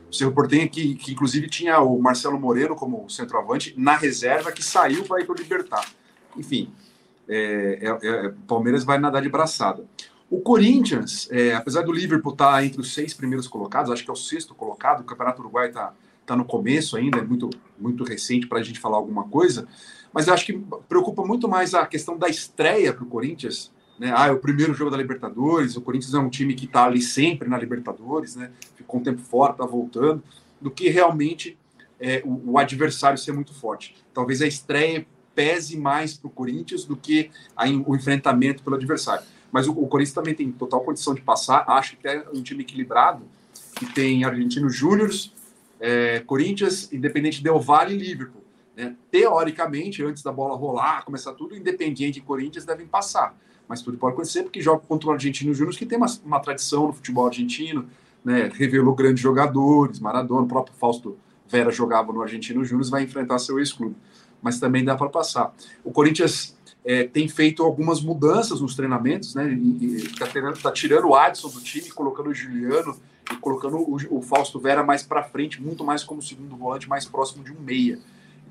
[0.10, 4.62] o Cerro Portenho, que, que inclusive tinha o Marcelo Moreno como centroavante na reserva, que
[4.62, 5.90] saiu para ir para o Libertar.
[6.36, 6.70] Enfim,
[7.30, 9.86] é, é, é, Palmeiras vai nadar de braçada.
[10.34, 14.10] O Corinthians, é, apesar do Liverpool estar tá entre os seis primeiros colocados, acho que
[14.10, 15.94] é o sexto colocado, o Campeonato Uruguai está
[16.26, 19.68] tá no começo ainda, é muito, muito recente para a gente falar alguma coisa,
[20.12, 20.60] mas acho que
[20.90, 24.12] preocupa muito mais a questão da estreia para o Corinthians, né?
[24.18, 27.00] Ah, é o primeiro jogo da Libertadores, o Corinthians é um time que está ali
[27.00, 28.50] sempre na Libertadores, né?
[28.74, 30.24] ficou um tempo fora, está voltando,
[30.60, 31.56] do que realmente
[32.00, 33.96] é, o, o, adversário ser muito forte.
[34.12, 35.06] Talvez a estreia
[35.36, 39.24] pese mais para o Corinthians do que a, o enfrentamento pelo adversário.
[39.54, 42.64] Mas o, o, Corinthians também tem total condição de passar, acho que é um time
[42.64, 43.24] equilibrado,
[43.76, 45.10] que tem Argentino Júnior,
[45.80, 48.44] é, Corinthians, Independente Del Valle e Liverpool.
[48.76, 48.96] Né?
[49.10, 53.38] Teoricamente, antes da bola rolar, começar tudo, Independiente e Corinthians devem passar
[53.68, 56.88] mas tudo pode acontecer porque joga contra o Argentino Júnior, que tem uma, uma tradição
[56.88, 57.88] no futebol argentino,
[58.24, 63.38] né, revelou grandes jogadores, Maradona, o próprio Fausto Vera jogava no Argentino Júnior, vai enfrentar
[63.40, 63.96] seu ex-clube,
[64.42, 65.54] mas também dá para passar.
[65.84, 70.28] O Corinthians é, tem feito algumas mudanças nos treinamentos, né, está
[70.62, 73.00] tá tirando o Adson do time, colocando o Juliano
[73.32, 77.06] e colocando o, o Fausto Vera mais para frente, muito mais como segundo volante, mais
[77.06, 78.00] próximo de um meia.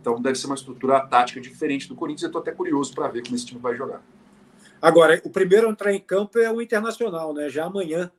[0.00, 2.22] Então deve ser uma estrutura tática diferente do Corinthians.
[2.22, 4.02] Eu estou até curioso para ver como esse time vai jogar.
[4.80, 7.48] Agora, o primeiro a entrar em campo é o Internacional, né?
[7.48, 8.10] Já amanhã,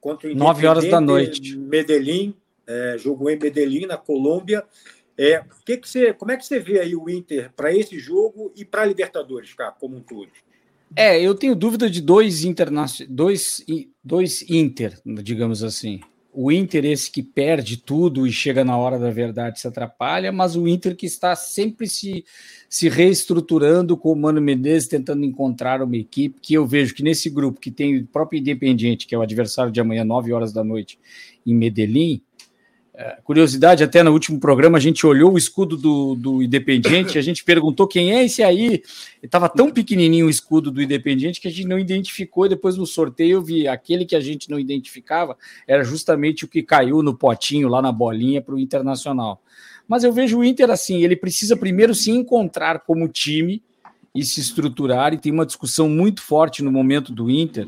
[0.00, 1.56] contra o 9 horas da noite.
[1.56, 2.36] Medellín,
[2.66, 4.64] é, jogou em Medellín, na Colômbia.
[5.16, 8.52] É, que que você, como é que você vê aí o Inter para esse jogo
[8.56, 10.28] e para a Libertadores, cara, como um todo?
[10.96, 13.64] É, eu tenho dúvida de dois, internacionais, dois,
[14.02, 16.00] dois Inter, digamos assim
[16.34, 20.56] o Inter esse que perde tudo e chega na hora da verdade se atrapalha, mas
[20.56, 22.24] o Inter que está sempre se,
[22.68, 27.30] se reestruturando com o Mano Menezes tentando encontrar uma equipe que eu vejo que nesse
[27.30, 30.64] grupo que tem o próprio Independiente, que é o adversário de amanhã, 9 horas da
[30.64, 30.98] noite,
[31.46, 32.20] em Medellín,
[32.96, 37.22] é, curiosidade, até no último programa a gente olhou o escudo do, do Independiente, a
[37.22, 38.84] gente perguntou quem é esse aí.
[39.20, 42.48] Estava tão pequenininho o escudo do Independiente que a gente não identificou.
[42.48, 45.36] Depois no sorteio eu vi aquele que a gente não identificava
[45.66, 49.42] era justamente o que caiu no potinho lá na bolinha para o Internacional.
[49.88, 53.60] Mas eu vejo o Inter assim: ele precisa primeiro se encontrar como time
[54.14, 55.12] e se estruturar.
[55.12, 57.66] E tem uma discussão muito forte no momento do Inter,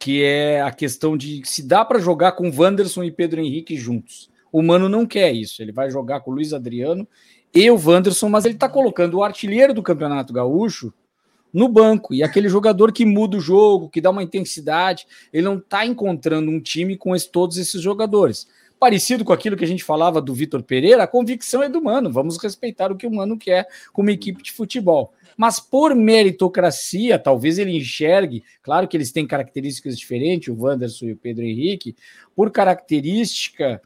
[0.00, 4.31] que é a questão de se dá para jogar com Wanderson e Pedro Henrique juntos.
[4.52, 5.62] O Mano não quer isso.
[5.62, 7.08] Ele vai jogar com o Luiz Adriano
[7.54, 10.92] e o Wanderson, mas ele está colocando o artilheiro do Campeonato Gaúcho
[11.52, 12.14] no banco.
[12.14, 16.50] E aquele jogador que muda o jogo, que dá uma intensidade, ele não está encontrando
[16.50, 18.46] um time com esse, todos esses jogadores.
[18.78, 22.10] Parecido com aquilo que a gente falava do Vitor Pereira, a convicção é do Mano.
[22.10, 25.12] Vamos respeitar o que o Mano quer como equipe de futebol.
[25.36, 31.12] Mas por meritocracia, talvez ele enxergue, claro que eles têm características diferentes, o Wanderson e
[31.12, 31.94] o Pedro Henrique,
[32.34, 33.80] por característica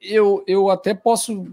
[0.00, 1.46] eu, eu até posso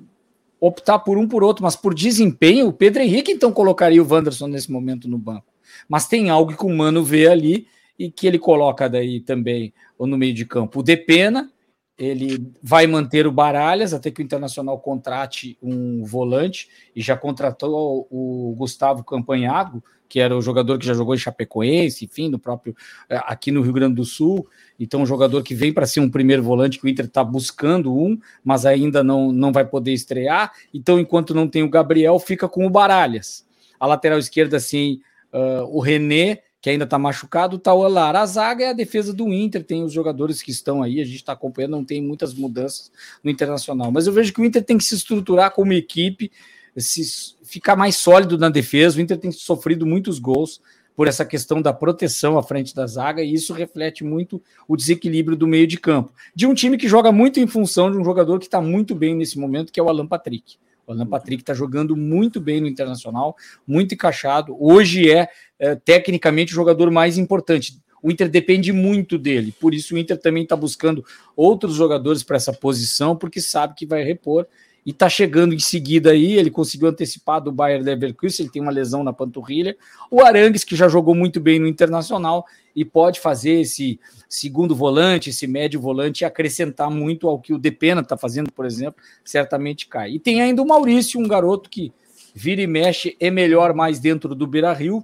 [0.60, 4.48] optar por um por outro, mas por desempenho, o Pedro Henrique então colocaria o Wanderson
[4.48, 5.54] nesse momento no banco.
[5.88, 7.68] Mas tem algo que o Mano vê ali
[7.98, 10.80] e que ele coloca daí também ou no meio de campo.
[10.80, 11.52] O Depena,
[11.98, 18.08] ele vai manter o Baralhas até que o Internacional contrate um volante e já contratou
[18.10, 22.76] o Gustavo Campanhago, que era o jogador que já jogou em Chapecoense, enfim, no próprio
[23.10, 24.48] eh, aqui no Rio Grande do Sul.
[24.80, 27.96] Então, um jogador que vem para ser um primeiro volante, que o Inter está buscando
[27.96, 30.52] um, mas ainda não, não vai poder estrear.
[30.74, 33.46] Então, enquanto não tem o Gabriel, fica com o Baralhas.
[33.80, 35.00] A lateral esquerda, assim,
[35.34, 38.22] uh, o René, que ainda está machucado, tá o Lara.
[38.22, 41.18] A zaga é a defesa do Inter, tem os jogadores que estão aí, a gente
[41.18, 42.92] está acompanhando, não tem muitas mudanças
[43.24, 43.92] no Internacional.
[43.92, 46.32] Mas eu vejo que o Inter tem que se estruturar como equipe,
[46.76, 48.98] se ficar mais sólido na defesa.
[48.98, 50.60] O Inter tem sofrido muitos gols
[50.96, 55.36] por essa questão da proteção à frente da zaga, e isso reflete muito o desequilíbrio
[55.36, 56.14] do meio de campo.
[56.34, 59.14] De um time que joga muito em função de um jogador que está muito bem
[59.14, 60.58] nesse momento, que é o Alan Patrick.
[60.88, 63.36] O Alan Patrick está jogando muito bem no Internacional,
[63.68, 64.56] muito encaixado.
[64.60, 65.28] Hoje é,
[65.60, 67.78] é tecnicamente o jogador mais importante.
[68.02, 71.04] O Inter depende muito dele, por isso o Inter também está buscando
[71.36, 74.46] outros jogadores para essa posição, porque sabe que vai repor
[74.86, 78.72] e está chegando em seguida aí, ele conseguiu antecipar do Bayern Leverkusen, ele tem uma
[78.72, 79.76] lesão na panturrilha.
[80.12, 85.32] O Arangues, que já jogou muito bem no Internacional e pode fazer esse segundo volante,
[85.32, 89.88] esse médio volante e acrescentar muito ao que o Depena está fazendo, por exemplo, certamente
[89.88, 90.12] cai.
[90.12, 91.92] E tem ainda o Maurício, um garoto que
[92.36, 95.04] vira e mexe, é melhor mais dentro do Beira-Rio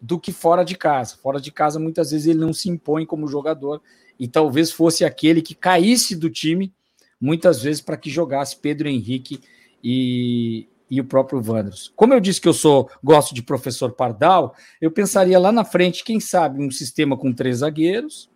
[0.00, 1.16] do que fora de casa.
[1.22, 3.82] Fora de casa, muitas vezes ele não se impõe como jogador
[4.18, 6.72] e talvez fosse aquele que caísse do time
[7.20, 9.40] muitas vezes para que jogasse Pedro Henrique
[9.82, 11.92] e, e o próprio Wanderers.
[11.94, 16.04] Como eu disse que eu sou gosto de professor Pardal, eu pensaria lá na frente,
[16.04, 18.30] quem sabe, um sistema com três zagueiros.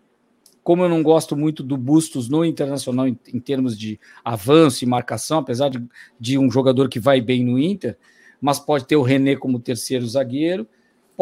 [0.62, 4.86] Como eu não gosto muito do Bustos no Internacional em, em termos de avanço e
[4.86, 5.84] marcação, apesar de,
[6.20, 7.98] de um jogador que vai bem no Inter,
[8.40, 10.68] mas pode ter o René como terceiro zagueiro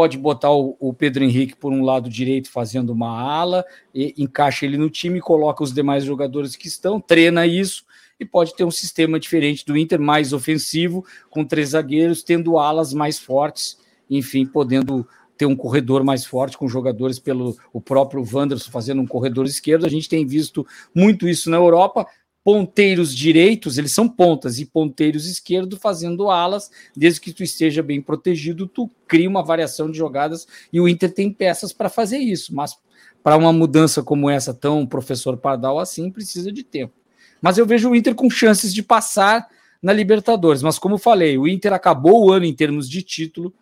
[0.01, 3.63] pode botar o, o, Pedro Henrique por um lado direito fazendo uma ala,
[3.95, 7.85] e, encaixa ele no time, coloca os demais jogadores que estão, treina isso
[8.19, 12.95] e pode ter um sistema diferente do Inter, mais ofensivo, com três zagueiros, tendo alas
[12.95, 13.79] mais fortes,
[14.09, 19.07] enfim, podendo ter um corredor mais forte com jogadores pelo o próprio Wanderson fazendo um
[19.07, 19.85] corredor esquerdo.
[19.85, 22.07] A gente tem visto muito isso na Europa
[22.43, 28.01] ponteiros direitos, eles são pontas, e ponteiros esquerdos fazendo alas, desde que tu esteja bem
[28.01, 32.55] protegido, tu cria uma variação de jogadas, e o Inter tem peças para fazer isso,
[32.55, 32.79] mas
[33.23, 36.95] para uma mudança como essa, tão professor Pardal assim, precisa de tempo.
[37.43, 39.47] Mas eu vejo o Inter com chances de passar
[39.83, 43.53] na Libertadores, mas como falei, o Inter acabou o ano em termos de título,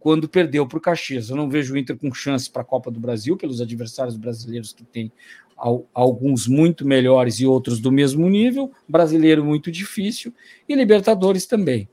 [0.00, 1.28] quando perdeu para o Caxias.
[1.28, 4.72] Eu não vejo o Inter com chance para a Copa do Brasil, pelos adversários brasileiros
[4.72, 5.12] que tem
[5.92, 10.32] alguns muito melhores e outros do mesmo nível, brasileiro muito difícil
[10.68, 11.88] e Libertadores também.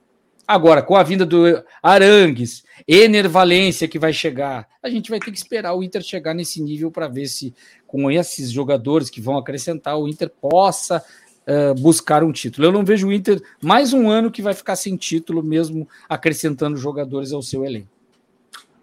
[0.47, 5.29] Agora, com a vinda do Arangues, Ener Valência que vai chegar, a gente vai ter
[5.29, 7.53] que esperar o Inter chegar nesse nível para ver se,
[7.85, 11.03] com esses jogadores que vão acrescentar, o Inter possa
[11.45, 12.65] uh, buscar um título.
[12.65, 16.77] Eu não vejo o Inter mais um ano que vai ficar sem título, mesmo acrescentando
[16.77, 17.89] jogadores ao seu elenco.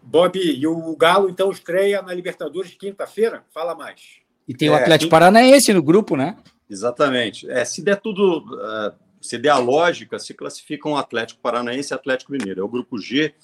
[0.02, 3.42] Bob, e o Galo então estreia na Libertadores quinta-feira?
[3.54, 4.23] Fala mais.
[4.46, 6.36] E tem o é, Atlético Paranaense no grupo, né?
[6.68, 7.48] Exatamente.
[7.50, 11.94] É, se der tudo, uh, se der a lógica, se classificam o Atlético Paranaense e
[11.94, 12.60] Atlético Mineiro.
[12.60, 13.34] É o grupo G,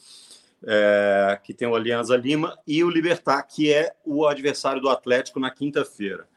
[0.66, 5.40] é, que tem o Alianza Lima, e o Libertar, que é o adversário do Atlético
[5.40, 6.28] na quinta-feira.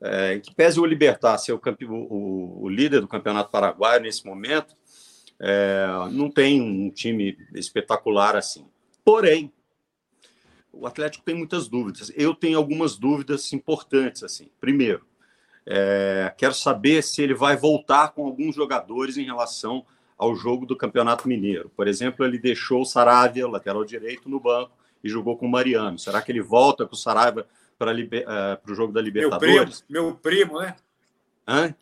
[0.00, 4.76] É, que pese o Libertar ser o, o, o, líder do Campeonato Paraguaio nesse momento,
[5.40, 8.66] é, não tem um time espetacular assim.
[9.04, 9.52] Porém,
[10.80, 12.12] o Atlético tem muitas dúvidas.
[12.14, 14.22] Eu tenho algumas dúvidas importantes.
[14.22, 14.48] assim.
[14.60, 15.04] Primeiro,
[15.66, 19.84] é, quero saber se ele vai voltar com alguns jogadores em relação
[20.16, 21.70] ao jogo do Campeonato Mineiro.
[21.76, 24.72] Por exemplo, ele deixou o Saravia, lateral direito, no banco
[25.02, 25.98] e jogou com o Mariano.
[25.98, 27.46] Será que ele volta com o Saravia
[27.78, 29.84] para uh, o jogo da Libertadores?
[29.88, 30.76] Meu primo, meu primo né?
[31.46, 31.74] Hã?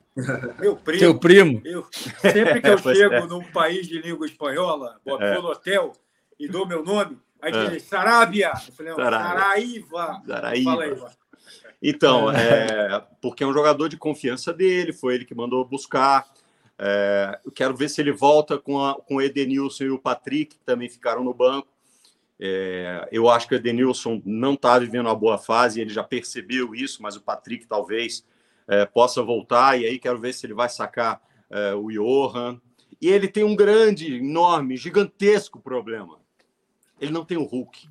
[0.60, 0.98] Meu primo.
[1.00, 1.60] Seu primo.
[1.64, 1.86] Eu,
[2.20, 3.26] sempre que eu chego é.
[3.26, 5.34] num país de língua espanhola, vou é.
[5.40, 5.92] no hotel
[6.38, 7.70] e dou meu nome, Aí é.
[7.70, 8.52] diz Sarabia.
[8.66, 10.22] Eu falei, Saraiva.
[10.26, 11.12] Saraiva.
[11.82, 16.26] Então, é, porque é um jogador de confiança dele, foi ele que mandou buscar.
[16.78, 20.56] É, eu quero ver se ele volta com, a, com o Edenilson e o Patrick,
[20.56, 21.68] que também ficaram no banco.
[22.40, 26.74] É, eu acho que o Edenilson não está vivendo uma boa fase, ele já percebeu
[26.74, 28.26] isso, mas o Patrick talvez
[28.66, 31.20] é, possa voltar, e aí quero ver se ele vai sacar
[31.50, 32.58] é, o Johan.
[32.98, 36.23] E ele tem um grande, enorme, gigantesco problema
[37.00, 37.88] ele não tem o Hulk.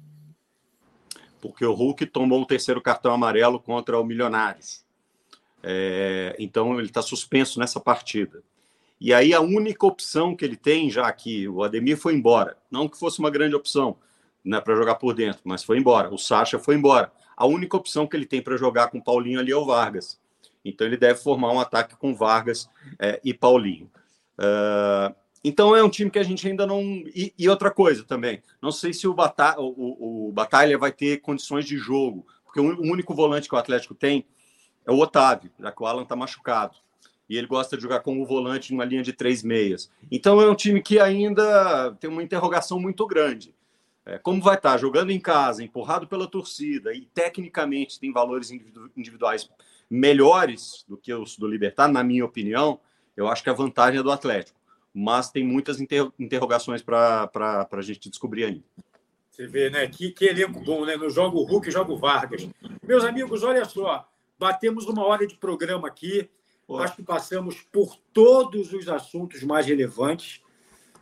[1.41, 4.83] Porque o Hulk tomou o terceiro cartão amarelo contra o Milionários.
[5.61, 8.43] É, então ele está suspenso nessa partida.
[8.99, 12.87] E aí a única opção que ele tem, já que o Ademir foi embora, não
[12.87, 13.97] que fosse uma grande opção
[14.43, 16.13] né, para jogar por dentro, mas foi embora.
[16.13, 17.11] O Sacha foi embora.
[17.35, 20.19] A única opção que ele tem para jogar com Paulinho ali é o Vargas.
[20.63, 23.89] Então ele deve formar um ataque com Vargas é, e Paulinho.
[24.37, 26.81] Uh, então é um time que a gente ainda não.
[26.81, 29.59] E, e outra coisa também, não sei se o, Bata...
[29.59, 33.93] o, o, Batalha vai ter condições de jogo, porque o único volante que o Atlético
[33.93, 34.25] tem
[34.85, 36.77] é o Otávio, já que o Alan está machucado.
[37.29, 39.91] E ele gosta de jogar como volante numa linha de três meias.
[40.11, 43.53] Então é um time que ainda tem uma interrogação muito grande.
[44.05, 44.77] É, como vai estar tá?
[44.77, 48.51] jogando em casa, empurrado pela torcida e tecnicamente tem valores
[48.95, 49.49] individuais
[49.89, 52.79] melhores do que os do Libertar, na minha opinião,
[53.15, 54.62] eu acho que a vantagem é do Atlético
[54.93, 55.79] mas tem muitas
[56.19, 57.29] interrogações para
[57.71, 58.63] a gente descobrir ainda.
[59.31, 59.87] Você vê, né?
[59.87, 60.95] Que, que elenco bom, né?
[60.95, 62.47] No jogo Hulk, jogo Vargas.
[62.83, 66.29] Meus amigos, olha só, batemos uma hora de programa aqui.
[66.67, 66.77] Pô.
[66.77, 70.41] Acho que passamos por todos os assuntos mais relevantes.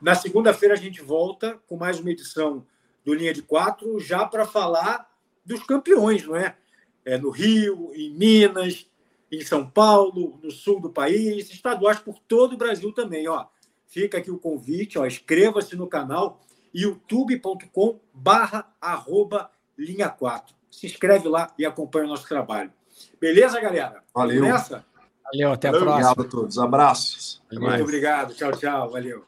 [0.01, 2.65] Na segunda-feira a gente volta com mais uma edição
[3.03, 5.11] do Linha de Quatro, já para falar
[5.45, 6.55] dos campeões, não é?
[7.03, 7.17] é?
[7.17, 8.87] No Rio, em Minas,
[9.31, 13.27] em São Paulo, no sul do país, estaduais por todo o Brasil também.
[13.27, 13.45] Ó.
[13.91, 16.39] Fica aqui o convite, ó, inscreva-se no canal
[16.73, 20.55] youtube.com barra arroba linha 4.
[20.71, 22.71] Se inscreve lá e acompanha o nosso trabalho.
[23.19, 24.01] Beleza, galera?
[24.15, 24.43] Valeu.
[24.43, 24.85] Nessa?
[25.25, 26.25] Valeu, até a Obrigado próxima.
[26.25, 26.57] a todos.
[26.57, 27.41] Abraços.
[27.51, 28.33] Muito obrigado.
[28.33, 28.91] Tchau, tchau.
[28.91, 29.25] Valeu.